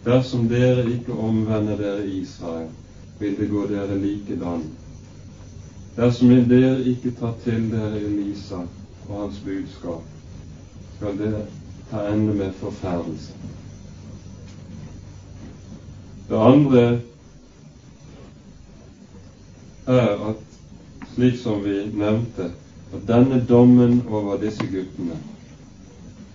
[0.07, 2.73] Dersom dere ikke omvender dere Israel,
[3.21, 4.67] vil det gå dere likedan
[5.97, 8.59] Dersom dere ikke tar til dere Elisa
[9.07, 10.03] og hans budskap,
[10.97, 11.47] skal det
[11.91, 13.33] ta ende med forferdelse.
[16.29, 17.01] Det andre
[19.87, 20.43] er at,
[21.15, 22.51] slik som vi nevnte,
[22.95, 25.19] at denne dommen over disse guttene,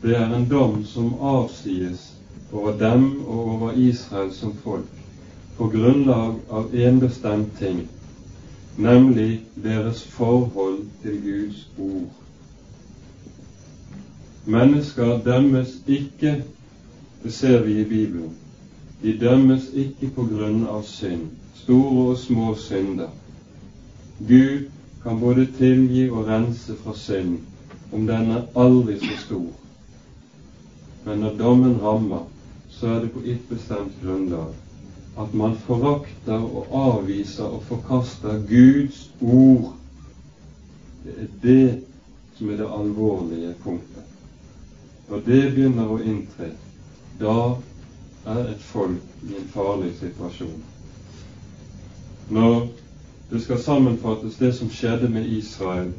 [0.02, 2.14] det er en dom som avsies
[2.52, 4.88] over dem og over Israel som folk
[5.58, 7.84] på grunnlag av en bestemt ting,
[8.78, 12.21] nemlig deres forhold til Guds ord.
[14.46, 16.44] Mennesker dømmes ikke,
[17.24, 18.38] det ser vi i Bibelen.
[19.04, 23.12] De dømmes ikke på grunn av synd, store og små synder.
[24.28, 24.72] Gud
[25.04, 27.38] kan både tilgi og rense fra synd,
[27.92, 29.48] om den er aldri så stor.
[31.06, 32.26] Men når dommen rammer,
[32.70, 34.54] så er det på ett bestemt grunnlag
[35.20, 39.74] at man forakter og avviser og forkaster Guds ord.
[41.04, 41.84] Det er det
[42.38, 44.11] som er det alvorlige punktet.
[45.12, 46.46] Når det begynner å inntre,
[47.20, 47.32] da
[48.32, 50.62] er et folk i en farlig situasjon.
[52.32, 52.62] Når
[53.32, 55.90] det skal sammenfattes det som skjedde med Israel,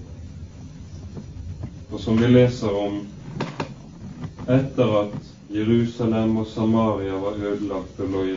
[1.91, 3.03] og som vi leser om
[4.49, 8.35] etter at Jerusalem og Samaria var ødelagt og lå i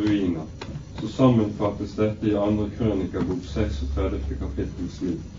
[0.00, 0.50] ruiner,
[0.98, 5.35] så sammenfattes dette i andre krønikabok 36 kapittel slik.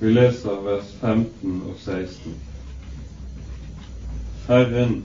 [0.00, 2.34] Vi leser vers 15 og 16.
[4.46, 5.04] Herren,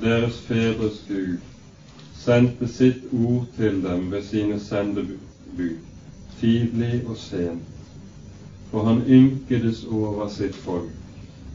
[0.00, 1.36] deres fedres Gud,
[2.16, 5.76] sendte sitt ord til dem ved sine sendebud,
[6.40, 7.68] tidlig og sent,
[8.70, 10.90] for han ynkedes over sitt folk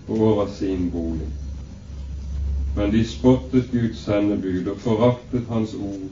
[0.08, 1.34] og over sin bolig.
[2.76, 6.10] Men de spottet Guds sendebud og foraktet Hans ord,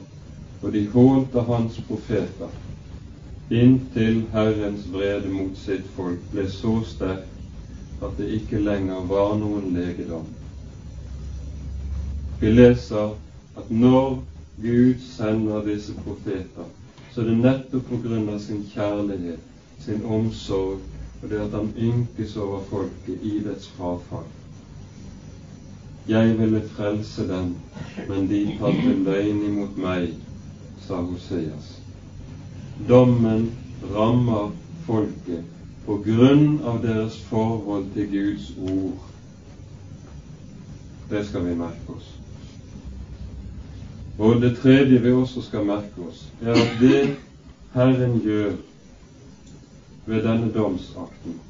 [0.62, 2.50] og de hånte Hans profeter,
[3.50, 9.70] inntil Herrens vrede mot sitt folk ble så sterk at det ikke lenger var noen
[9.76, 10.26] legedom.
[12.40, 13.14] Vi leser
[13.56, 14.18] at når
[14.62, 16.66] Gud sender disse profeter,
[17.12, 19.40] så er det nettopp på grunn av sin kjærlighet,
[19.84, 20.82] sin omsorg
[21.22, 24.26] og det at han ynkes over folket i dets frafall.
[26.08, 27.54] Jeg ville frelse dem,
[28.08, 30.12] men de talte løgn imot meg,
[30.86, 31.75] sa Hoseas.
[32.78, 33.52] Dommen
[33.94, 34.50] rammer
[34.86, 35.44] folket
[35.86, 38.98] på grunn av deres forhold til Guds ord.
[41.10, 42.10] Det skal vi merke oss.
[44.18, 47.00] Og det tredje vi også skal merke oss, er at det
[47.74, 48.52] Herren gjør
[50.06, 51.40] ved denne domsakten,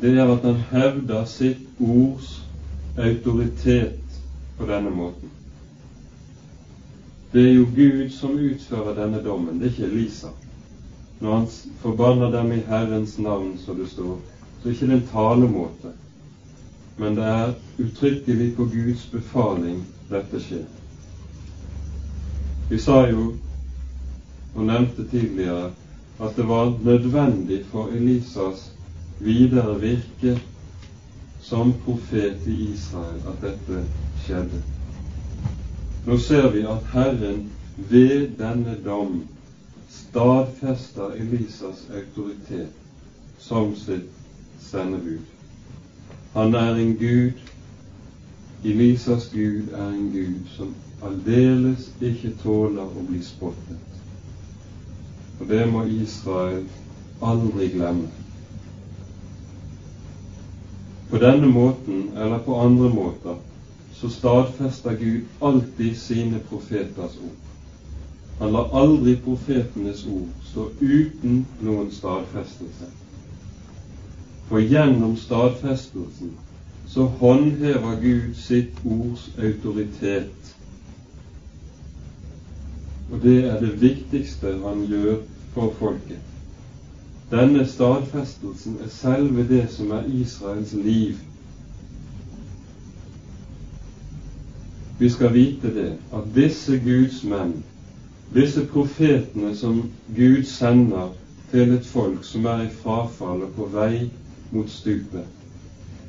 [0.00, 2.40] det er at han hevder sitt ords
[2.96, 4.20] autoritet
[4.58, 5.30] på denne måten.
[7.32, 10.34] Det er jo Gud som utfører denne dommen, det er ikke Elisa.
[11.24, 11.46] Når han
[11.80, 14.18] forbanner dem i Herrens navn, så det står,
[14.62, 15.92] så ikke det er en talemåte,
[16.98, 19.78] men det er uttrykkelig på Guds befaling
[20.10, 20.66] dette skjer.
[22.68, 23.30] Vi sa jo,
[24.54, 25.70] og nevnte tidligere,
[26.20, 28.68] at det var nødvendig for Elisas
[29.24, 30.36] videre virke
[31.40, 33.86] som profet i Israel at dette
[34.26, 34.60] skjedde.
[36.04, 39.22] Nå ser vi at Herren ved denne dom
[39.94, 42.72] stadfester Elisas autoritet
[43.38, 44.10] som sitt
[44.60, 45.20] sendebud.
[46.34, 47.32] Han er en Gud,
[48.64, 54.00] Elisas Gud er en Gud som aldeles ikke tåler å bli spottet.
[55.40, 56.64] Og det må Israel
[57.22, 58.10] aldri glemme.
[61.10, 63.36] På denne måten, eller på andre måter,
[63.94, 67.43] så stadfester Gud alltid sine profeters ord.
[68.38, 72.90] Han lar aldri profetenes ord stå uten noen stadfestelse.
[74.48, 76.34] For gjennom stadfestelsen
[76.86, 80.54] så håndhever Gud sitt ords autoritet
[83.14, 85.20] og det er det viktigste han gjør
[85.54, 86.18] for folket.
[87.30, 91.20] Denne stadfestelsen er selve det som er Israels liv.
[94.98, 97.54] Vi skal vite det, at disse Guds menn,
[98.34, 101.12] disse profetene som Gud sender
[101.50, 104.10] til et folk som er i frafall og på vei
[104.50, 105.26] mot stupet,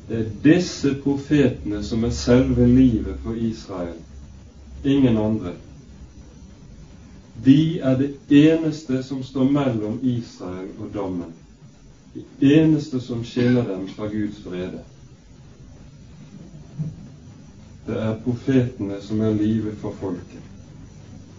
[0.09, 3.97] det er disse profetene som er selve livet for Israel,
[4.83, 5.53] ingen andre.
[7.45, 11.33] De er det eneste som står mellom Israel og dommen.
[12.15, 14.83] De eneste som skiller dem fra Guds vrede.
[17.87, 20.41] Det er profetene som er livet for folket.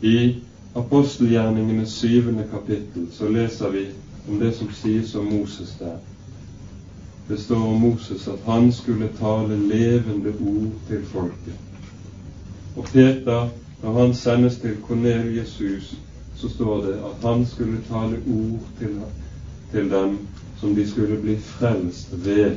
[0.03, 0.35] I
[0.77, 3.87] apostelgjerningenes syvende kapittel så leser vi
[4.29, 5.97] om det som sies om Moses der.
[7.29, 11.55] Det står om Moses at han skulle tale levende ord til folket.
[12.77, 13.49] Og Peter
[13.83, 15.95] når han sendes til Kornelius hus,
[16.37, 19.01] så står det at han skulle tale ord til,
[19.71, 20.19] til dem
[20.61, 22.57] som de skulle bli frelst ved.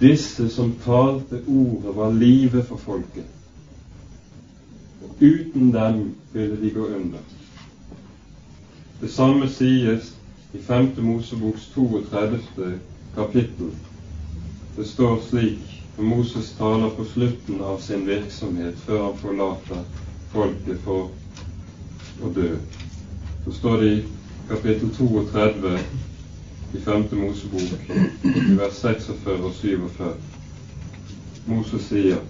[0.00, 3.24] Disse som talte ordet, var livet for folket.
[5.20, 7.18] Uten dem ville de gå under.
[9.00, 10.16] Det samme sies
[10.52, 10.88] i 5.
[10.98, 12.78] Moseboks 32.
[13.14, 13.70] kapittel.
[14.76, 19.82] Det står slik når Moses taler på slutten av sin virksomhet før han forlater
[20.32, 21.10] folket for
[22.22, 22.50] å dø.
[23.44, 24.04] Så står det i
[24.48, 25.74] kapittel 32
[26.74, 27.08] i 5.
[27.12, 27.90] Mosebok,
[28.24, 30.14] i vers 46 og 47.
[31.46, 32.20] Moses sier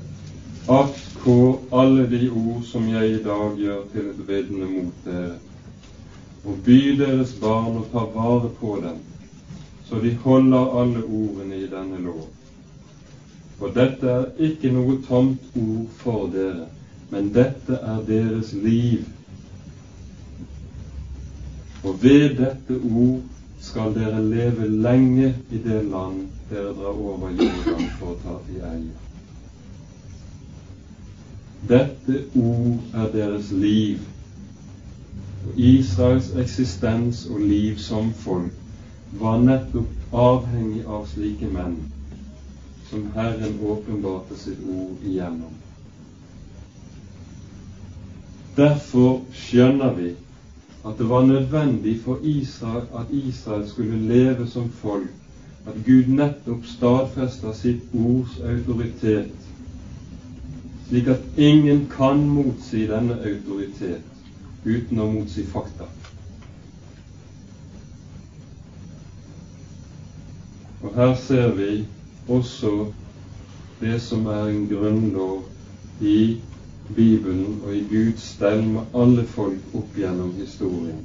[0.70, 5.36] at på alle de ord som jeg i dag gjør til et vitne mot dere,
[6.44, 9.00] og by deres barn å ta vare på dem,
[9.88, 12.28] så de holder alle ordene i denne lov.
[13.58, 16.70] For dette er ikke noe tomt ord for dere,
[17.10, 19.04] men dette er deres liv.
[21.84, 23.20] Og ved dette ord
[23.60, 28.64] skal dere leve lenge i det land dere drar over Jordan for å ta i
[28.72, 29.09] eie.
[31.68, 33.98] Dette ord er deres liv.
[35.46, 38.52] Og Israels eksistens og liv som folk
[39.20, 41.80] var nettopp avhengig av slike menn
[42.90, 45.52] som Herren åpenbarte sitt ord igjennom.
[48.56, 50.10] Derfor skjønner vi
[50.84, 55.10] at det var nødvendig for Israel at Israel skulle leve som folk,
[55.66, 59.39] at Gud nettopp stadfester sitt ords autoritet,
[60.90, 64.02] slik at ingen kan motsi denne autoritet
[64.66, 65.86] uten å motsi fakta.
[70.82, 71.84] Og her ser vi
[72.26, 72.72] også
[73.80, 75.44] det som er en grunnlov
[76.02, 76.40] i
[76.96, 81.04] Bibelen og i Guds stell med alle folk opp gjennom historien.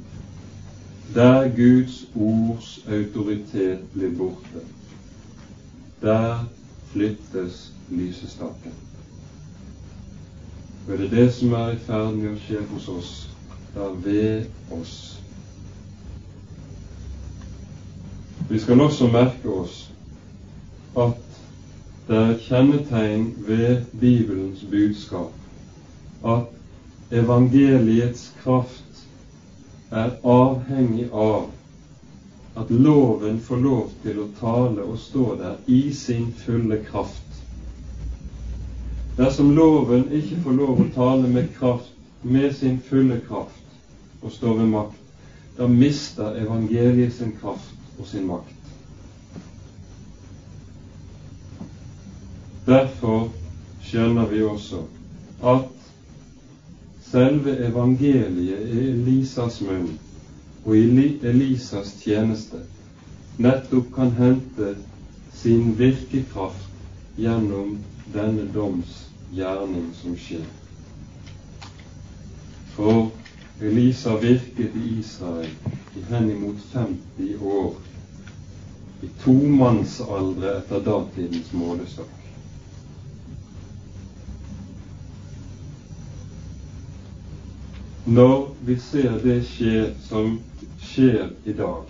[1.14, 4.64] Der Guds ords autoritet blir borte,
[6.02, 6.42] der
[6.90, 8.74] flyttes lysestaken.
[10.88, 13.14] Og det er det som er i ferd med å skje hos oss
[13.74, 14.92] Det er ved oss.
[18.48, 19.80] Vi skal også merke oss
[20.96, 21.16] at
[22.06, 29.02] det er et kjennetegn ved Bibelens budskap at evangeliets kraft
[29.90, 31.50] er avhengig av
[32.56, 37.25] at loven får lov til å tale og stå der i sin fulle kraft.
[39.16, 41.92] Dersom loven ikke får lov å tale med kraft,
[42.22, 43.62] med sin fulle kraft,
[44.20, 44.98] og stå ved makt,
[45.56, 48.52] da mister evangeliet sin kraft og sin makt.
[52.66, 53.30] Derfor
[53.86, 54.82] skjønner vi også
[55.46, 55.72] at
[57.08, 59.92] selve evangeliet i Elisas munn
[60.66, 62.64] og i Elisas tjeneste
[63.38, 64.74] nettopp kan hente
[65.40, 67.76] sin virkekraft gjennom
[68.12, 70.46] denne doms gjerning som skjer.
[72.76, 73.10] For
[73.60, 75.50] Elisa virket i Israel
[75.96, 77.74] i henimot 50 år,
[79.02, 82.12] i tomannsaldre etter datidens målestokk.
[88.06, 90.36] Når vi ser det skje som
[90.78, 91.88] skjer i dag,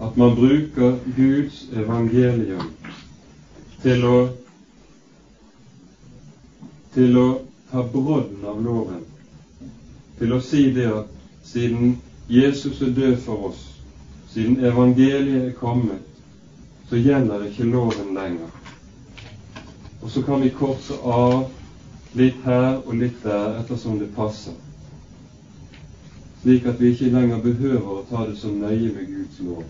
[0.00, 2.70] at man bruker Guds evangelium
[3.82, 4.16] til å,
[6.94, 7.28] til å
[7.70, 9.04] ta brodden av loven
[10.18, 11.06] til å si det at
[11.44, 11.96] siden
[12.30, 13.62] Jesus er død for oss,
[14.32, 16.04] siden evangeliet er kommet,
[16.88, 18.50] så gjelder ikke loven lenger.
[20.02, 21.50] Og så kan vi korse av
[22.14, 24.54] litt her og litt der ettersom det passer,
[26.42, 29.64] slik at vi ikke lenger behøver å ta det så nøye med Guds lov.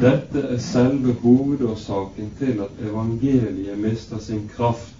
[0.00, 4.94] Dette er selve hovedårsaken til at evangeliet mister sin kraft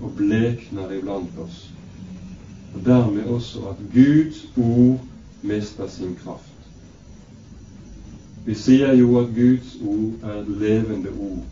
[0.00, 1.66] og blekner iblant oss
[2.76, 5.00] og dermed også at Guds ord
[5.42, 6.52] mister sin kraft.
[8.46, 11.44] Vi sier jo at Guds ord er et levende ord,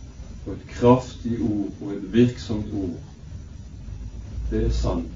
[0.46, 3.00] og et kraftig ord og et virksomt ord.
[4.50, 5.08] Det er sant.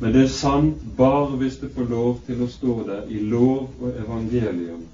[0.00, 3.74] Men det er sant bare hvis det får lov til å stå der i lov
[3.80, 4.86] og evangelium,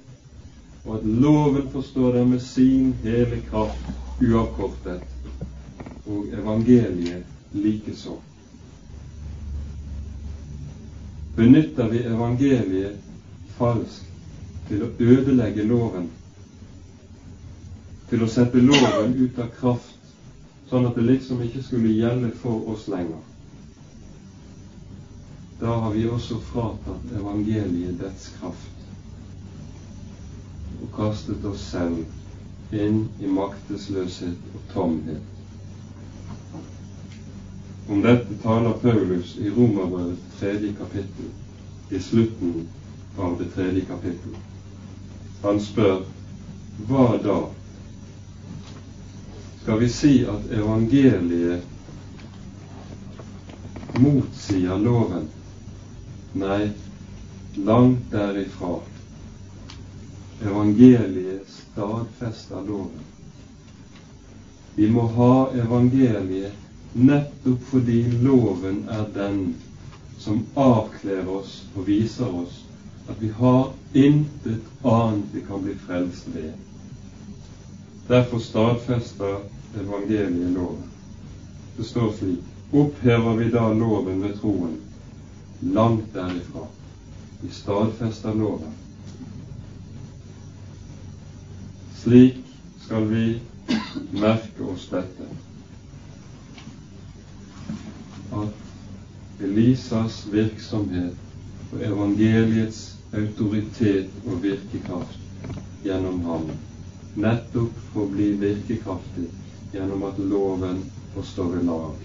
[0.85, 3.89] og at loven forstår stå med sin hele kraft
[4.21, 5.01] uavkortet,
[6.05, 8.19] og evangeliet likeså
[11.35, 12.99] benytter vi evangeliet
[13.57, 14.05] falskt
[14.69, 16.07] til å ødelegge loven,
[18.09, 20.13] til å sette loven ut av kraft,
[20.69, 23.19] sånn at det liksom ikke skulle gjelde for oss lenger.
[25.59, 28.74] Da har vi også fratatt evangeliet dets kraft
[30.81, 35.21] og kastet oss selv inn i maktesløshet og tomhet.
[37.89, 41.29] Om dette taler Paulus i Romerbrevet tredje kapittel,
[41.89, 42.67] i slutten
[43.17, 44.39] av det tredje kapittelet.
[45.43, 46.01] Han spør
[46.89, 47.37] hva da?
[49.61, 51.61] Skal vi si at evangeliet
[54.01, 55.29] motsier loven?
[56.41, 56.73] Nei,
[57.69, 58.79] langt derifra.
[60.41, 63.03] Evangeliet stadfester loven.
[64.75, 66.53] Vi må ha evangeliet
[66.93, 69.55] nettopp fordi loven er den
[70.19, 72.61] som avkler oss og viser oss
[73.07, 76.51] at vi har intet annet vi kan bli frelst ved.
[78.07, 79.39] Derfor stadfester
[79.79, 80.83] evangeliet loven.
[81.77, 84.79] Det står slik Opphever vi da loven ved troen?
[85.59, 86.65] Langt derifra.
[87.41, 88.73] Vi stadfester loven.
[92.05, 92.35] Slik
[92.85, 93.39] skal vi
[94.11, 95.25] merke oss dette
[98.39, 105.49] at Elisas virksomhet og evangeliets autoritet og virkekraft
[105.87, 106.43] gjennom ham
[107.25, 109.25] nettopp får bli virkekraftig
[109.73, 110.83] gjennom at loven
[111.15, 112.03] får ved lag.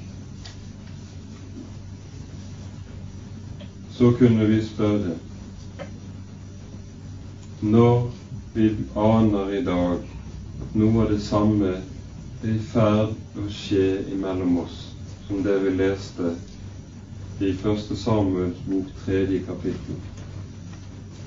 [3.98, 5.18] Så kunne vi spørre
[7.60, 8.08] når
[8.52, 9.98] vi aner i dag
[10.72, 11.68] noe av det samme
[12.42, 13.84] er i ferd å skje
[14.14, 14.78] imellom oss,
[15.26, 16.32] som det vi leste
[17.40, 20.00] i Første Samuels bok tredje kapittel.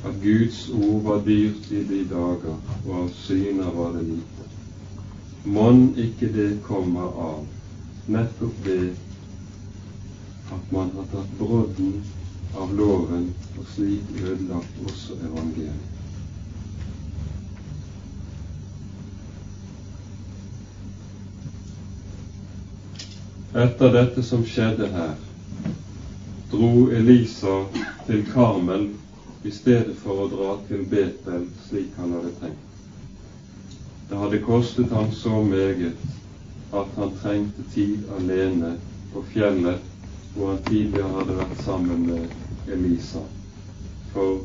[0.03, 4.49] At Guds ord var dyrt i de dager, og av syner var det lite.
[5.45, 8.91] Mon ikke det kommer av nettopp det
[10.51, 12.01] at man har tatt brodden
[12.59, 15.92] av loven og slik ødelagt også evangeliet.
[23.53, 25.11] Etter dette som skjedde her,
[26.49, 27.59] dro Elisa
[28.07, 28.87] til Karmel
[29.45, 32.73] i stedet for å dra til Betel, slik han hadde tenkt.
[34.09, 36.01] Det hadde kostet ham så meget
[36.73, 38.73] at han trengte tid alene
[39.13, 39.85] på fjellet
[40.33, 43.21] hvor han tidligere hadde vært sammen med Elisa,
[44.15, 44.39] for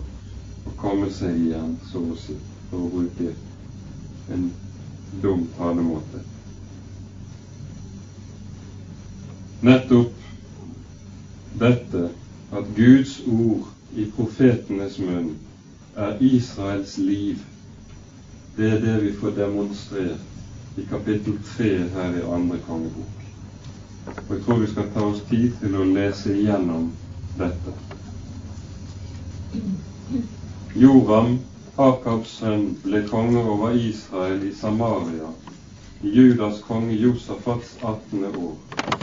[0.69, 2.37] å komme seg igjen, så å si,
[2.69, 3.33] for å bruke
[4.37, 4.51] en
[5.25, 6.29] dum talemåte.
[9.61, 10.13] Nettopp
[11.59, 12.11] dette
[12.53, 15.33] at Guds ord i profetenes munn
[15.97, 17.43] er Israels liv.
[18.57, 23.15] Det er det vi får demonstrert i kapittel tre her i andre kongebok.
[24.29, 26.91] Og Jeg tror vi skal ta oss tid til å lese igjennom
[27.39, 27.75] dette.
[30.79, 31.39] Joram,
[31.79, 35.31] Akabs sønn, ble konge over Israel i Samaria
[36.03, 38.25] i Judas konge Josafats 18.
[38.25, 38.98] år.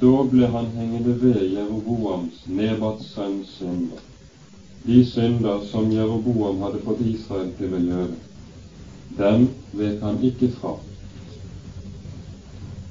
[0.00, 3.06] Da ble han hengende ved Jeroboams, Nebats
[3.58, 4.02] synder,
[4.86, 8.18] de synder som Jeroboam hadde fått Israel til å gjøre.
[9.18, 9.48] Dem
[9.80, 10.74] vek han ikke fra.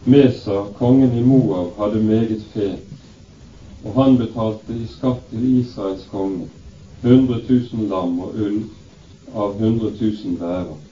[0.10, 2.70] Mesa, kongen i Moab, hadde meget fe,
[3.86, 6.50] og han betalte i skatt til Israels konge
[7.04, 8.60] 100 000 lam og ull
[9.36, 10.87] av 100 000 værer.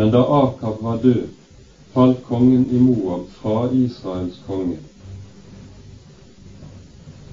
[0.00, 1.26] Men da Akab var død,
[1.92, 4.78] falt kongen i Moab fra Israels konge.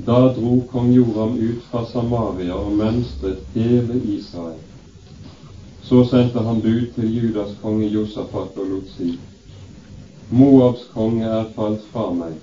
[0.07, 4.59] Da dro kong Joram ut fra Samaria og mønstret hele Israel.
[5.84, 9.15] Så sendte han bud til Judas konge Josafat og lot si:"
[10.30, 12.36] Moabs konge er falt fra meg.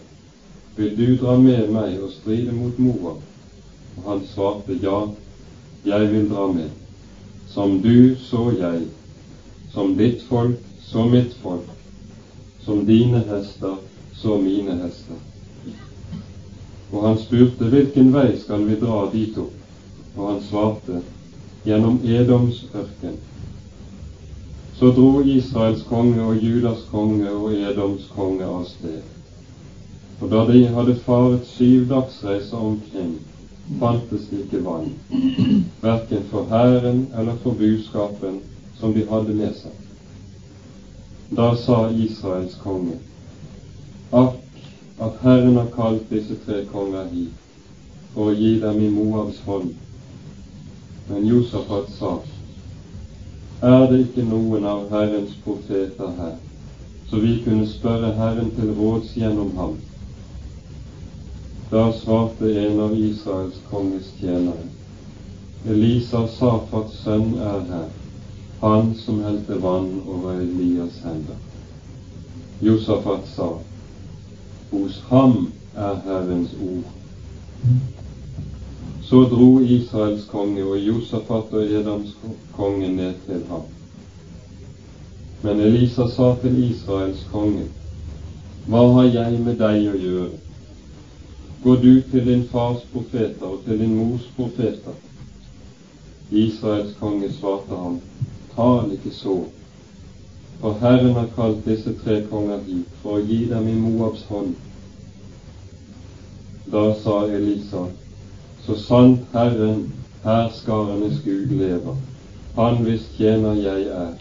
[0.77, 3.20] Vil du dra med meg og stride mot Moab?
[3.97, 5.07] Og han svarte ja,
[5.85, 6.70] jeg vil dra med.
[7.47, 8.87] Som du, så jeg.
[9.75, 11.75] Som ditt folk, så mitt folk
[12.64, 13.77] som dine hester,
[14.14, 15.16] så mine hester.
[16.93, 19.57] Og han spurte hvilken vei skal vi dra dit opp,
[20.16, 21.01] og han svarte
[21.66, 23.18] gjennom Edoms ørken.
[24.79, 29.03] Så dro Israels konge og Judas konge og Edoms konge av sted.
[30.22, 33.14] Og da de hadde faret syv dagsreiser omkring,
[33.81, 34.91] fantes det ikke vann,
[35.83, 38.41] verken for hæren eller for buskapen
[38.81, 39.72] som de hadde med seg.
[41.35, 42.99] Da sa Israels konge,
[44.12, 44.41] akk
[45.03, 47.41] at Herren har kalt disse tre konger hit
[48.14, 49.72] for å gi dem i Moabs hånd.
[51.09, 52.12] Men Josafat sa,
[53.64, 56.37] er det ikke noen av Herrens profeter her,
[57.09, 59.75] så vi kunne spørre Herren til råds gjennom ham?
[61.72, 64.68] Da svarte en av Israels konges tjenere,
[65.66, 67.93] Elisa Safats sønn er her,
[68.65, 71.37] han som helte vann over Elias hender.
[72.61, 73.59] Josafat sa,
[74.71, 76.85] hos ham er Herrens ord.
[79.03, 82.17] Så dro Israels konge og Josafat og Edams
[82.57, 83.69] konge ned til ham.
[85.43, 87.67] Men Elisa sa til Israels konge,
[88.67, 90.39] Hva har jeg med deg å gjøre?
[91.65, 94.97] Gå du til din fars profeter og til din mors profeter.
[96.31, 98.01] Israels konge svarte ham,
[98.57, 99.37] Tal ikke så,
[100.61, 104.55] for Herren har kalt disse tre konger hit for å gi dem i Moabs hånd.
[106.71, 107.89] Da sa Elisa,
[108.65, 109.93] Så sant Herren,
[110.25, 111.97] hærskarenes Gud, lever,
[112.57, 114.15] Han hvis tjener jeg er,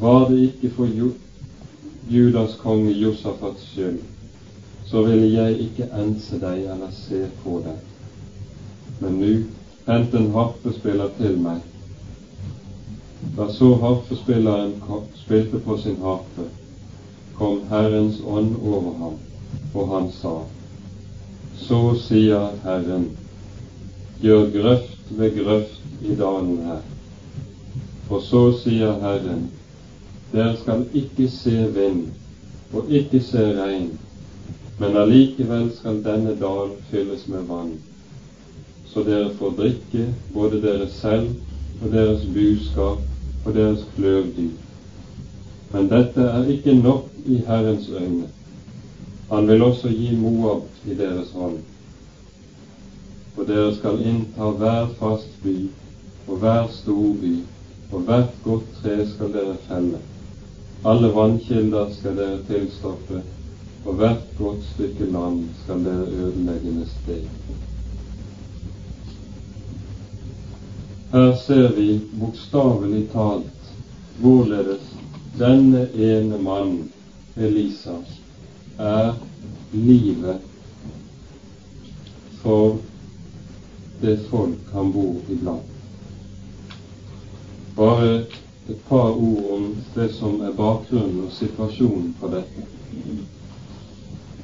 [0.00, 0.88] var det ikke for
[2.08, 3.98] Judas konge Josafats skyld,
[4.86, 7.76] så ville jeg ikke ense deg eller se på deg.
[9.00, 9.32] Men nå
[9.86, 11.60] hent en harpespiller til meg.
[13.36, 14.72] Da så harpespilleren
[15.24, 16.42] spilte på sin harpe,
[17.38, 19.14] kom Herrens ånd over ham,
[19.74, 20.32] og han sa,
[21.56, 23.06] Så sier Herren,
[24.20, 26.82] gjør grøft ved grøft i dalen her.
[28.08, 29.46] For så sier Herren,
[30.32, 32.02] dere skal ikke se vind
[32.72, 33.94] og ikke se regn,
[34.80, 37.72] men allikevel skal denne dal fylles med vann,
[38.92, 40.04] så dere får drikke
[40.36, 41.32] både dere selv
[41.80, 43.08] og deres buskap
[43.44, 44.54] og deres kløvdyr.
[45.72, 48.28] Men dette er ikke nok i Herrens øyne.
[49.30, 51.58] Han vil også gi Moab i deres hånd.
[53.36, 55.56] Og dere skal innta hver fast by
[56.28, 57.32] og hver stor by,
[57.92, 59.98] og hvert godt tre skal dere felle.
[60.84, 63.22] Alle vannkilder skal dere tilstoppe,
[63.84, 67.24] og hvert godt stykke land skal dere ødelegge med sted.
[71.12, 73.72] Her ser vi bokstavelig talt
[74.20, 74.86] hvorledes
[75.36, 76.86] denne ene mannen,
[77.36, 77.98] Elisa,
[78.78, 79.10] er
[79.72, 80.40] livet
[82.40, 82.78] for
[84.00, 85.68] det folk han bor iblant.
[87.76, 88.14] Bare
[88.72, 92.64] et par ord om det som er bakgrunnen og situasjonen for dette.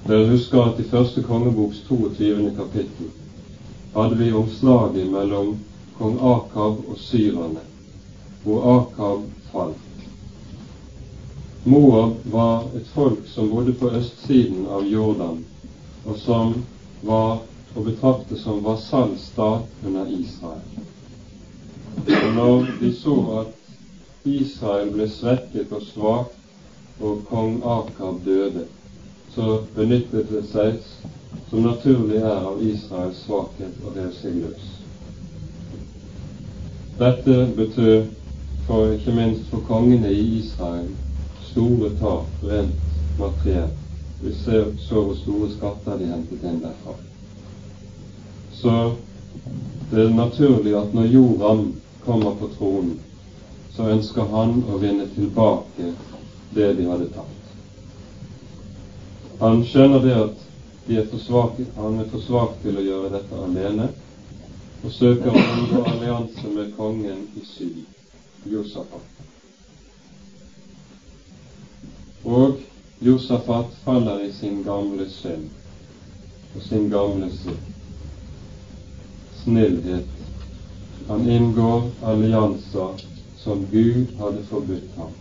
[0.05, 2.53] Dere husker at i første kongeboks 22.
[2.61, 3.09] kapittel
[3.97, 5.57] hadde vi omslaget mellom
[5.99, 7.61] kong Akab og syrerne,
[8.45, 9.85] hvor Akab falt.
[11.65, 15.43] Moab var et folk som bodde på østsiden av Jordan,
[16.07, 16.55] og som
[17.03, 17.41] var
[17.75, 20.65] å betrakte som vasallstat under Israel.
[22.07, 26.35] Og når de så at Israel ble svekket og svak,
[27.01, 28.65] og kong Akab døde,
[29.35, 30.81] så benyttet det seg,
[31.51, 34.43] som naturlig er av Israels svakhet, og rev seg.
[36.99, 38.07] Dette betød,
[38.67, 40.89] for ikke minst for kongene i Israel,
[41.43, 42.81] store tap rent
[43.19, 43.79] materielt.
[44.23, 46.97] Vi ser så hvor store skatter de hentet inn derfra.
[48.53, 48.75] Så
[49.91, 51.63] det er naturlig at når Joram
[52.05, 52.99] kommer på tronen,
[53.77, 55.93] så ønsker han å vinne tilbake
[56.55, 57.55] det de hadde tapt.
[59.39, 60.45] Han skjønner det at
[60.89, 63.93] de er for svake, han er for svak til å gjøre dette alene,
[64.85, 67.85] og søker å inngå allianse med kongen i syd,
[68.47, 69.15] Josafat.
[72.25, 72.61] Og
[73.03, 75.49] Josafat faller i sin gamle synd
[76.55, 77.31] og sin gamle
[79.43, 80.15] snillhet.
[81.09, 83.05] Han inngår allianser
[83.39, 85.13] som Gud hadde forbudt ham,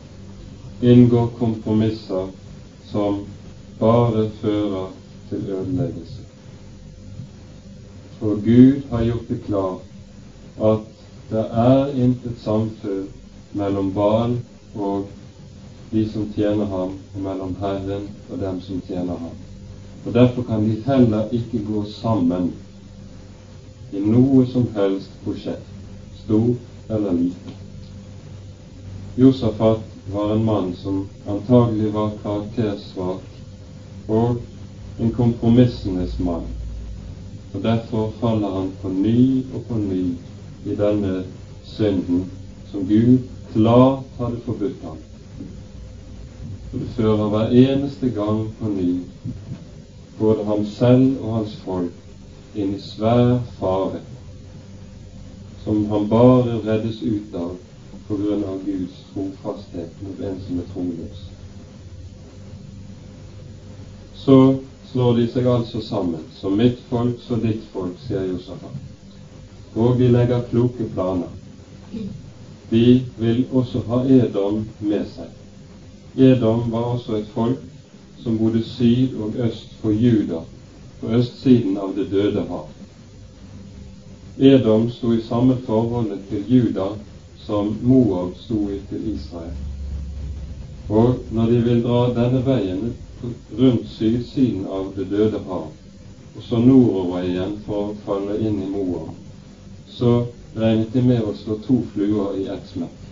[0.82, 2.30] inngår kompromisser
[2.92, 3.22] som
[3.80, 4.90] bare fører
[5.30, 6.17] til ødeleggelse.
[8.20, 9.82] For Gud har gjort det klart
[10.58, 10.86] at
[11.30, 13.10] det er intet samfunn
[13.54, 14.38] mellom Baal
[14.76, 15.10] og
[15.92, 19.36] de som tjener ham, og mellom Herren og dem som tjener ham.
[20.06, 22.52] Og Derfor kan de heller ikke gå sammen
[23.94, 25.70] i noe som helst prosjekt,
[26.24, 27.56] stort eller lite.
[29.18, 34.42] Josafat var en mann som antagelig var karaktersvak og
[35.00, 36.57] en kompromissenes mann.
[37.58, 40.04] Og Derfor faller han på ny og på ny
[40.66, 41.24] i denne
[41.66, 42.28] synden
[42.72, 43.18] som Gud
[43.54, 44.98] klart hadde forbudt ham.
[46.74, 49.00] Og det fører hver eneste gang på ny
[50.20, 54.04] både ham selv og hans folk inn i svær fare,
[55.64, 57.58] som han bare reddes ut av
[58.08, 61.28] på grunn av Guds trofasthet mot en som er troløs.
[64.14, 64.40] Så
[64.98, 68.80] slår de seg altså sammen, som mitt folk så ditt folk, sier Josafat.
[69.76, 71.30] og de legger kloke planer.
[72.72, 75.30] De vil også ha Edom med seg.
[76.18, 77.62] Edom var også et folk
[78.24, 80.42] som bodde syd og øst for Juda,
[81.02, 82.66] på østsiden av det døde hav.
[84.40, 86.96] Edom sto i samme forholdet til Juda
[87.46, 89.54] som Moab sto i til Israel.
[90.90, 92.96] Og når de vil dra denne veien
[93.58, 95.68] rundt sydsiden av Det døde hav,
[96.36, 99.14] og så nordover igjen for å falle inn i Moab,
[99.90, 100.14] så
[100.56, 103.04] regnet de med å slå to fluer i ett smekk.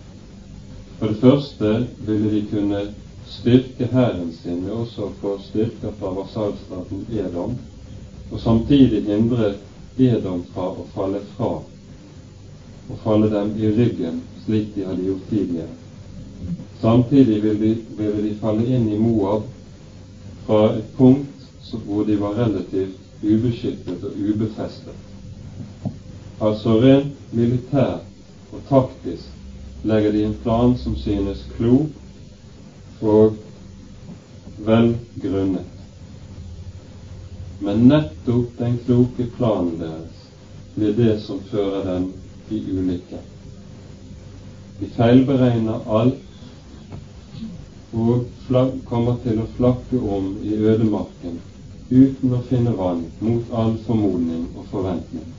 [0.98, 1.72] For det første
[2.06, 2.82] ville de kunne
[3.28, 7.56] styrke hæren sin ved også å få styrker fra vassalstaten Edom,
[8.30, 9.54] og samtidig hindre
[9.98, 11.56] Edom fra å falle fra
[12.86, 15.74] og falle dem i ryggen, slik de hadde gjort tidligere.
[16.80, 19.42] Samtidig ville de, ville de falle inn i Moab
[20.46, 21.32] fra et punkt
[21.86, 24.94] hvor de var relativt ubeskyttet og ubefestet.
[26.40, 28.04] Altså rent militært
[28.52, 33.36] og taktisk legger de en plan som synes klok og
[34.66, 35.72] velgrunnet.
[37.60, 40.22] Men nettopp den kloke planen deres
[40.76, 42.10] blir det som fører dem
[42.52, 43.20] i ulykke.
[44.80, 46.25] De feilberegner alt
[47.96, 48.24] og
[48.88, 51.38] kommer til å flakke om i ødemarken
[51.90, 55.30] uten å finne vann mot all formodning og forventning.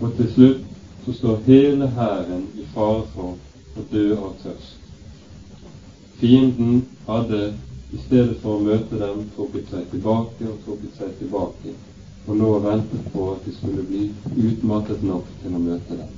[0.00, 0.62] Og til slutt
[1.04, 3.34] så står hele hæren i fare for
[3.76, 4.78] å dø av tørst.
[6.20, 7.42] Fienden hadde
[7.92, 11.74] i stedet for å møte dem trukket seg tilbake og trukket seg tilbake,
[12.24, 14.06] og nå ventet på at de skulle bli
[14.48, 16.10] utmattet nok til å møte dem.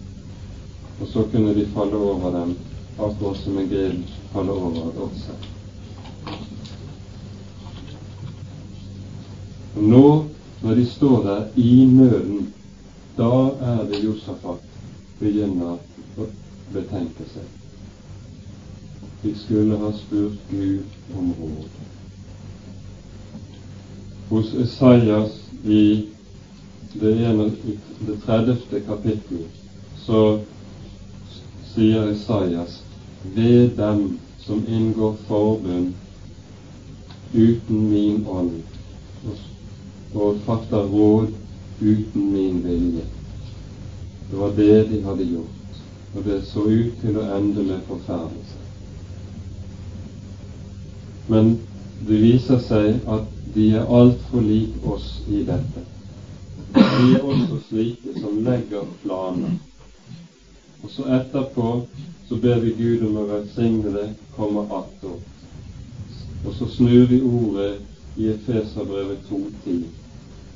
[1.00, 2.54] Og så kunne de falle over dem
[2.98, 5.36] akkurat som en grill faller over et.
[9.76, 10.24] Og nå,
[10.62, 12.52] når de står der i nøden,
[13.16, 14.64] da er det Josafat
[15.20, 15.76] begynner
[16.16, 16.28] å
[16.72, 17.44] betenke seg.
[19.22, 21.78] De skulle ha spurt Gud om råd.
[24.30, 26.08] Hos Esaias i
[27.00, 27.50] det, ene,
[28.06, 28.80] det 30.
[28.88, 29.44] kapittel
[30.06, 30.22] så
[31.74, 32.80] sier Esaias
[33.34, 35.94] ved dem som inngår forbund
[37.32, 38.62] uten min ånd
[40.14, 41.32] og fatter råd
[41.80, 43.04] uten min vilje.
[44.30, 45.80] Det var det de hadde gjort,
[46.14, 48.62] og det så ut til å ende med forferdelse.
[51.28, 51.58] Men
[52.06, 55.84] det viser seg at de er altfor lik oss i dette.
[56.76, 59.56] De er også slike som legger planer.
[60.82, 61.70] Og så etterpå
[62.28, 65.14] så ber vi Gud om å velsigne det, komme atter.
[66.46, 67.72] Og så snur vi ordet
[68.16, 69.82] i Efeserbrevet 2.10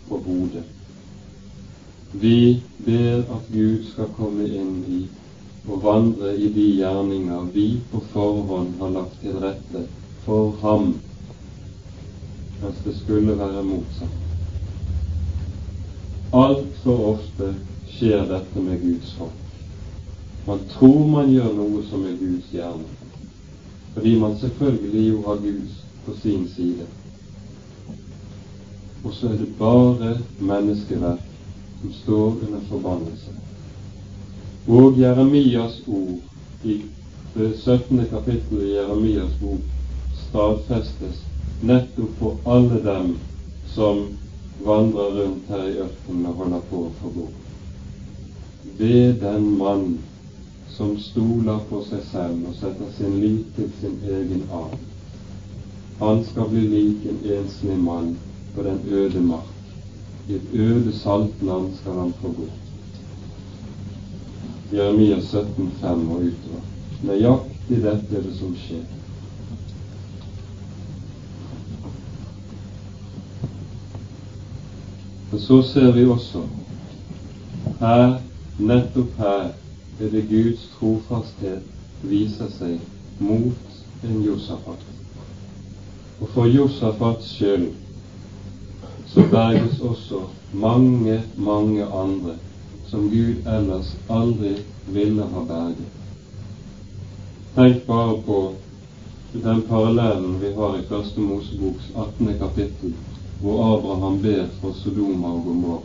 [0.08, 0.64] på hodet.
[2.12, 5.00] Vi ber at Gud skal komme inn i
[5.68, 9.84] og vandre i de gjerninger vi på forhånd har lagt til rette
[10.24, 10.94] for ham
[12.60, 14.16] mens det skulle være motsatt.
[16.36, 17.54] Altfor ofte
[17.90, 19.39] skjer dette med Guds folk.
[20.46, 22.88] Man tror man gjør noe som er Guds hjerne,
[23.94, 25.76] fordi man selvfølgelig jo har Gud
[26.06, 26.86] på sin side.
[29.04, 31.26] Og så er det bare menneskeverk
[31.80, 33.36] som står under forbannelse.
[34.68, 36.18] Og Jeremias ord
[36.64, 36.82] i
[37.34, 38.06] det 17.
[38.10, 39.60] kapittelet i Jeremias bok
[40.28, 41.22] stadfestes
[41.62, 43.14] nettopp for alle dem
[43.74, 44.04] som
[44.64, 47.26] vandrer rundt her i ørkenen og holder på å forgå.
[48.78, 49.98] Ved den mann
[50.76, 54.78] som stoler på seg selv og setter sin lit til sin egen arv.
[56.00, 58.14] Han skal bli lik en enslig mann
[58.54, 59.50] på den øde mark.
[60.28, 62.46] I et øde saltland skal han få gå.
[64.72, 66.64] Jeremia 17, 5 og utover.
[67.02, 68.86] Nøyaktig dette er det som skjer.
[75.32, 76.42] Og så ser vi også
[77.80, 78.20] her,
[78.58, 79.50] nettopp her,
[80.00, 81.62] er det Guds trofasthet
[82.02, 82.78] viser seg
[83.20, 84.86] mot en Josafat.
[86.20, 87.68] Og for Josafats skyld
[89.10, 90.22] så berges også
[90.52, 92.36] mange, mange andre
[92.88, 94.54] som Gud ellers aldri
[94.86, 95.92] ville ha berget.
[97.54, 98.40] Tenk bare på
[99.32, 102.34] den parallellen vi har i Første Moseboks 18.
[102.38, 102.94] kapittel
[103.40, 105.80] hvor Abraham ber for Sodoma og Gomorra.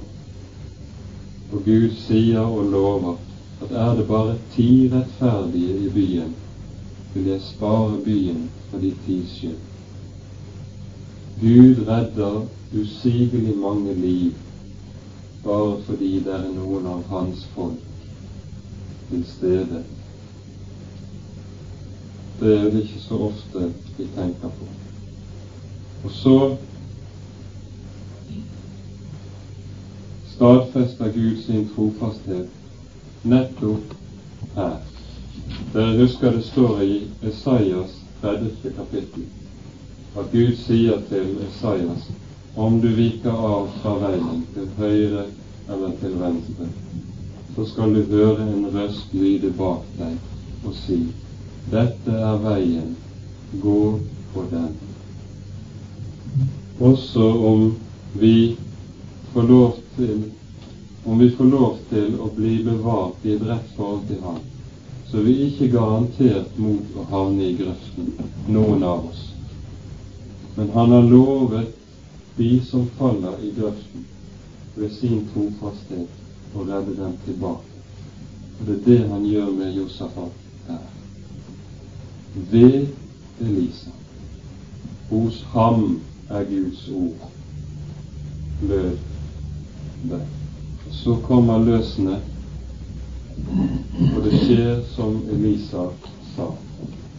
[1.54, 3.16] Og Gud sier og lover
[3.62, 6.36] at er det bare ti rettferdige i byen,
[7.14, 9.62] vil jeg spare byen for de ti skyld.
[11.42, 12.46] Gud redder
[12.82, 14.32] usigelig mange liv
[15.44, 17.82] bare fordi det er noen av hans folk
[19.10, 19.84] til stede.
[22.40, 24.70] Det er det ikke så ofte vi tenker på.
[26.04, 26.56] Og så
[30.34, 32.50] stadfester Gud sin trofasthet
[33.26, 33.96] nettopp
[34.56, 34.78] her.
[35.74, 38.72] Dere husker det står i Esaias 30.
[38.78, 39.26] kapittel
[40.16, 42.08] at Gud sier til Esaias
[42.56, 45.26] om du viker av fra veien til høyre
[45.70, 46.70] eller til venstre,
[47.56, 51.02] så skal du høre en røst lyde bak deg og si
[51.72, 52.94] dette er veien,
[53.62, 54.00] gå
[54.34, 54.72] på den.
[56.80, 57.66] Også om
[58.22, 58.56] vi
[59.34, 60.24] får lov til
[61.06, 64.42] om vi får lov til å bli bevart i et rett forhold til Ham,
[65.06, 68.10] så er vi ikke garantert mot å havne i grøften,
[68.50, 69.22] noen av oss.
[70.56, 71.76] Men Han har lovet
[72.38, 74.06] de som faller i grøften,
[74.76, 77.78] ved sin trofasthet å redde dem tilbake.
[78.60, 80.84] Og det er det Han gjør med Josafat her.
[82.52, 82.88] Ved
[83.46, 83.94] Elisa.
[85.10, 86.00] Hos ham
[86.30, 87.30] er Guds ord,
[88.66, 88.98] lød
[90.10, 90.26] det
[91.04, 92.20] så kommer løsene,
[94.16, 95.90] og det skjer som Elisa
[96.36, 96.50] sa.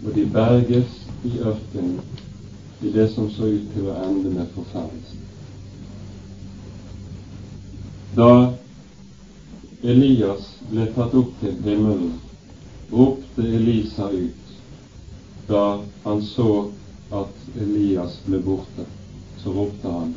[0.05, 2.01] Og de berges i ørkenen
[2.83, 5.23] i det som så ut til å ende med forferdelse.
[8.17, 8.31] Da
[9.85, 12.15] Elias ble tatt opp til himmelen,
[12.93, 14.47] ropte Elisa ut
[15.47, 15.65] da
[16.05, 16.51] han så
[17.15, 18.87] at Elias ble borte.
[19.43, 20.15] Så ropte han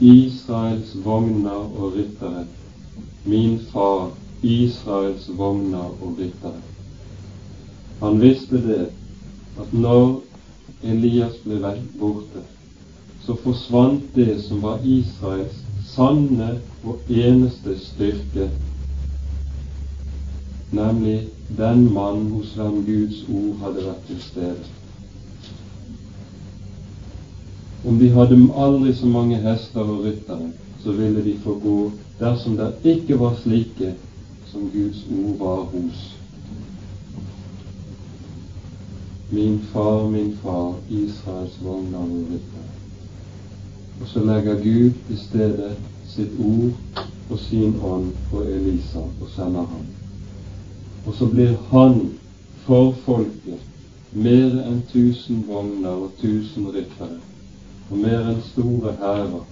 [0.00, 2.46] Israels vogner og ryttere,
[3.24, 4.10] min far,
[4.42, 6.60] Israels vogner og ryttere.
[8.00, 8.88] Han visste det
[9.60, 10.20] at når
[10.82, 12.42] Elias ble borte,
[13.24, 18.50] så forsvant det som var Israels sanne og eneste styrke,
[20.74, 24.72] nemlig den mann hos hvem Guds ord hadde vært til stede.
[27.86, 30.50] Om de hadde aldri så mange hester og ryttere,
[30.82, 31.78] så ville de få gå
[32.18, 33.90] dersom det ikke var slike
[34.48, 36.04] som Guds ord var hos.
[39.30, 42.70] Min far, min far, Israels vogner og ryttere.
[44.00, 45.76] Og så legger Gud i stedet
[46.08, 49.84] sitt ord og sin ånd på Elisa og sender ham.
[51.06, 52.00] Og så blir han
[52.64, 53.60] for folket
[54.12, 57.20] mer enn tusen vogner og tusen ryttere
[57.90, 59.44] og mer enn store hærer.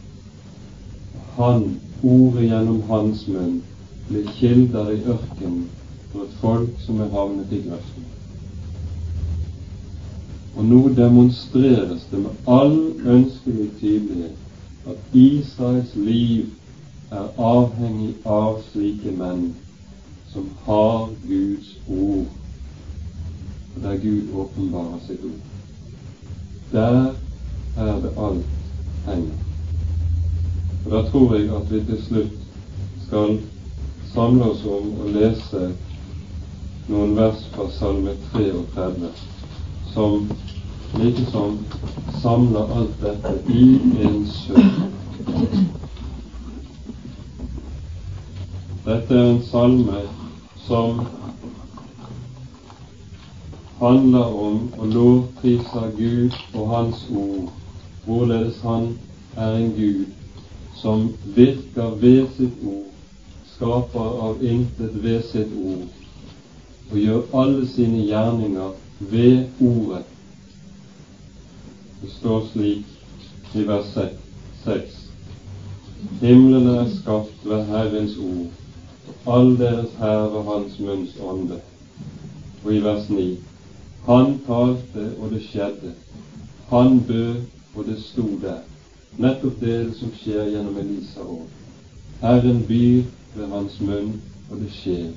[1.37, 1.69] Han,
[2.03, 3.61] ordet gjennom hans munn,
[4.09, 5.69] blir kilder i ørkenen
[6.13, 8.09] for et folk som er havnet i grøften.
[10.57, 12.79] Og nå demonstreres det med all
[13.17, 16.51] ønskelig tydelighet at Israels liv
[17.13, 19.53] er avhengig av slike menn
[20.33, 22.29] som har Guds ord,
[23.75, 25.43] og der Gud åpenbarer sitt ord.
[26.73, 27.13] Der
[27.77, 28.45] er det alt
[29.07, 29.35] henger.
[30.85, 32.39] Og Da tror jeg at vi til slutt
[33.07, 33.39] skal
[34.15, 35.71] samle oss om å lese
[36.89, 39.13] noen vers fra Salme 33
[39.93, 40.27] som
[40.99, 41.59] likesom
[42.23, 43.65] samler alt dette i
[44.05, 44.91] en sum.
[48.85, 50.03] Dette er en salme
[50.67, 51.05] som
[53.81, 57.62] handler om å lovprise Gud og Hans ord
[58.05, 58.99] hvorledes han
[59.37, 60.05] er en Gud
[60.83, 62.89] som virker ved sitt ord,
[63.55, 65.85] skaper av intet ved sitt ord,
[66.91, 70.03] og gjør alle sine gjerninger ved ordet.
[72.03, 73.95] Det står slik i vers
[74.65, 74.99] 6.
[76.21, 78.51] Himlene er skapt ved Herrens ord,
[79.13, 81.61] og all deres hær Hans munns ånde.
[82.65, 83.27] Og i vers 9.
[84.07, 85.93] Han talte, og det skjedde.
[86.71, 87.43] Han bød,
[87.75, 88.63] og det sto der.
[89.19, 91.45] Nettopp det som skjer gjennom Elisa òg.
[92.23, 93.03] Herren byr
[93.35, 94.15] ved hans munn,
[94.51, 95.11] og det skjer.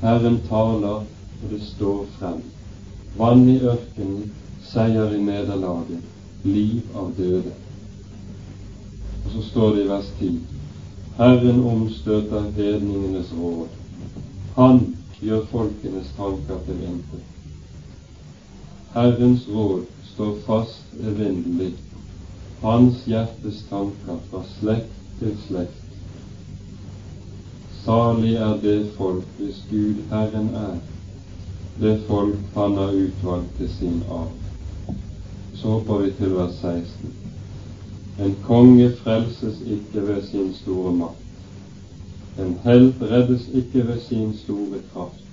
[0.00, 1.04] Herren taler,
[1.42, 2.42] og det står frem.
[3.16, 4.30] Vann i ørkenen,
[4.64, 6.00] seier i nederlaget,
[6.44, 7.52] liv av døde.
[9.24, 10.38] Og så står det i vers 10.
[11.16, 13.68] Herren omstøter hedningenes råd.
[14.56, 14.80] Han
[15.20, 17.24] gjør folkenes tanker til intet.
[18.94, 19.84] Herrens råd
[20.14, 21.74] står fast evinnelig
[22.62, 25.76] hans hjertes tanker fra slekt til slekt.
[27.84, 30.74] Salig er det folk hvis Gud Herren er,
[31.80, 34.36] det folk Han har utvalgt til sin arv.
[35.54, 37.14] Så hopper vi til vers 16.
[38.20, 41.26] En konge frelses ikke ved sin store makt,
[42.38, 45.24] En helt reddes ikke ved sin store kraft.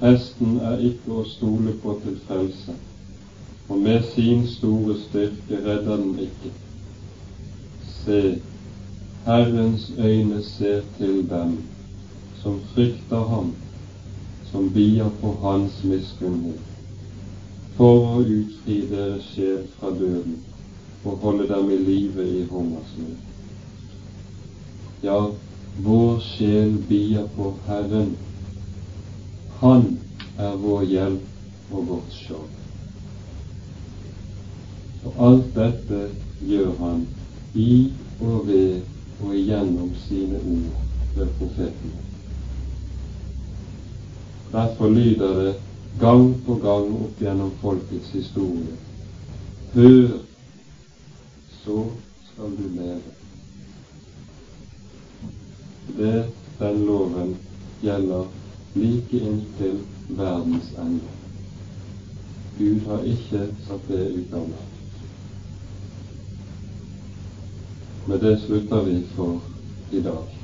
[0.00, 2.76] Hesten er ikke å stole på til frelse,
[3.70, 6.50] og med sin store styrke redder den ikke.
[8.04, 8.40] Se,
[9.24, 11.58] Herrens øyne ser til dem
[12.42, 13.54] som frykter ham,
[14.50, 16.60] som bier på hans miskunnhet,
[17.76, 20.40] for å utfri deres sjel fra døden
[21.04, 23.16] og holde dem i live i hungersnød.
[25.02, 25.20] Ja,
[25.78, 28.16] vår sjel bier på Herren.
[29.60, 29.92] Han
[30.38, 32.59] er vår hjelp og vårt skjold.
[35.04, 36.00] Og alt dette
[36.44, 37.06] gjør han
[37.54, 38.80] i og ved
[39.20, 42.04] og igjennom sine ord ved profetene.
[44.52, 45.54] Derfor lyder det
[46.00, 48.76] gang på gang opp gjennom folkets historie
[49.72, 50.08] Hør,
[51.64, 51.84] så
[52.32, 53.12] skal du leve.
[55.98, 56.24] Det,
[56.58, 57.36] den loven
[57.82, 58.24] gjelder
[58.74, 59.78] like inntil
[60.08, 61.14] verdens ende.
[62.58, 64.69] Gud har ikke satt det ut av meg.
[68.10, 69.40] Med det slutter vi for
[69.90, 70.39] i dag.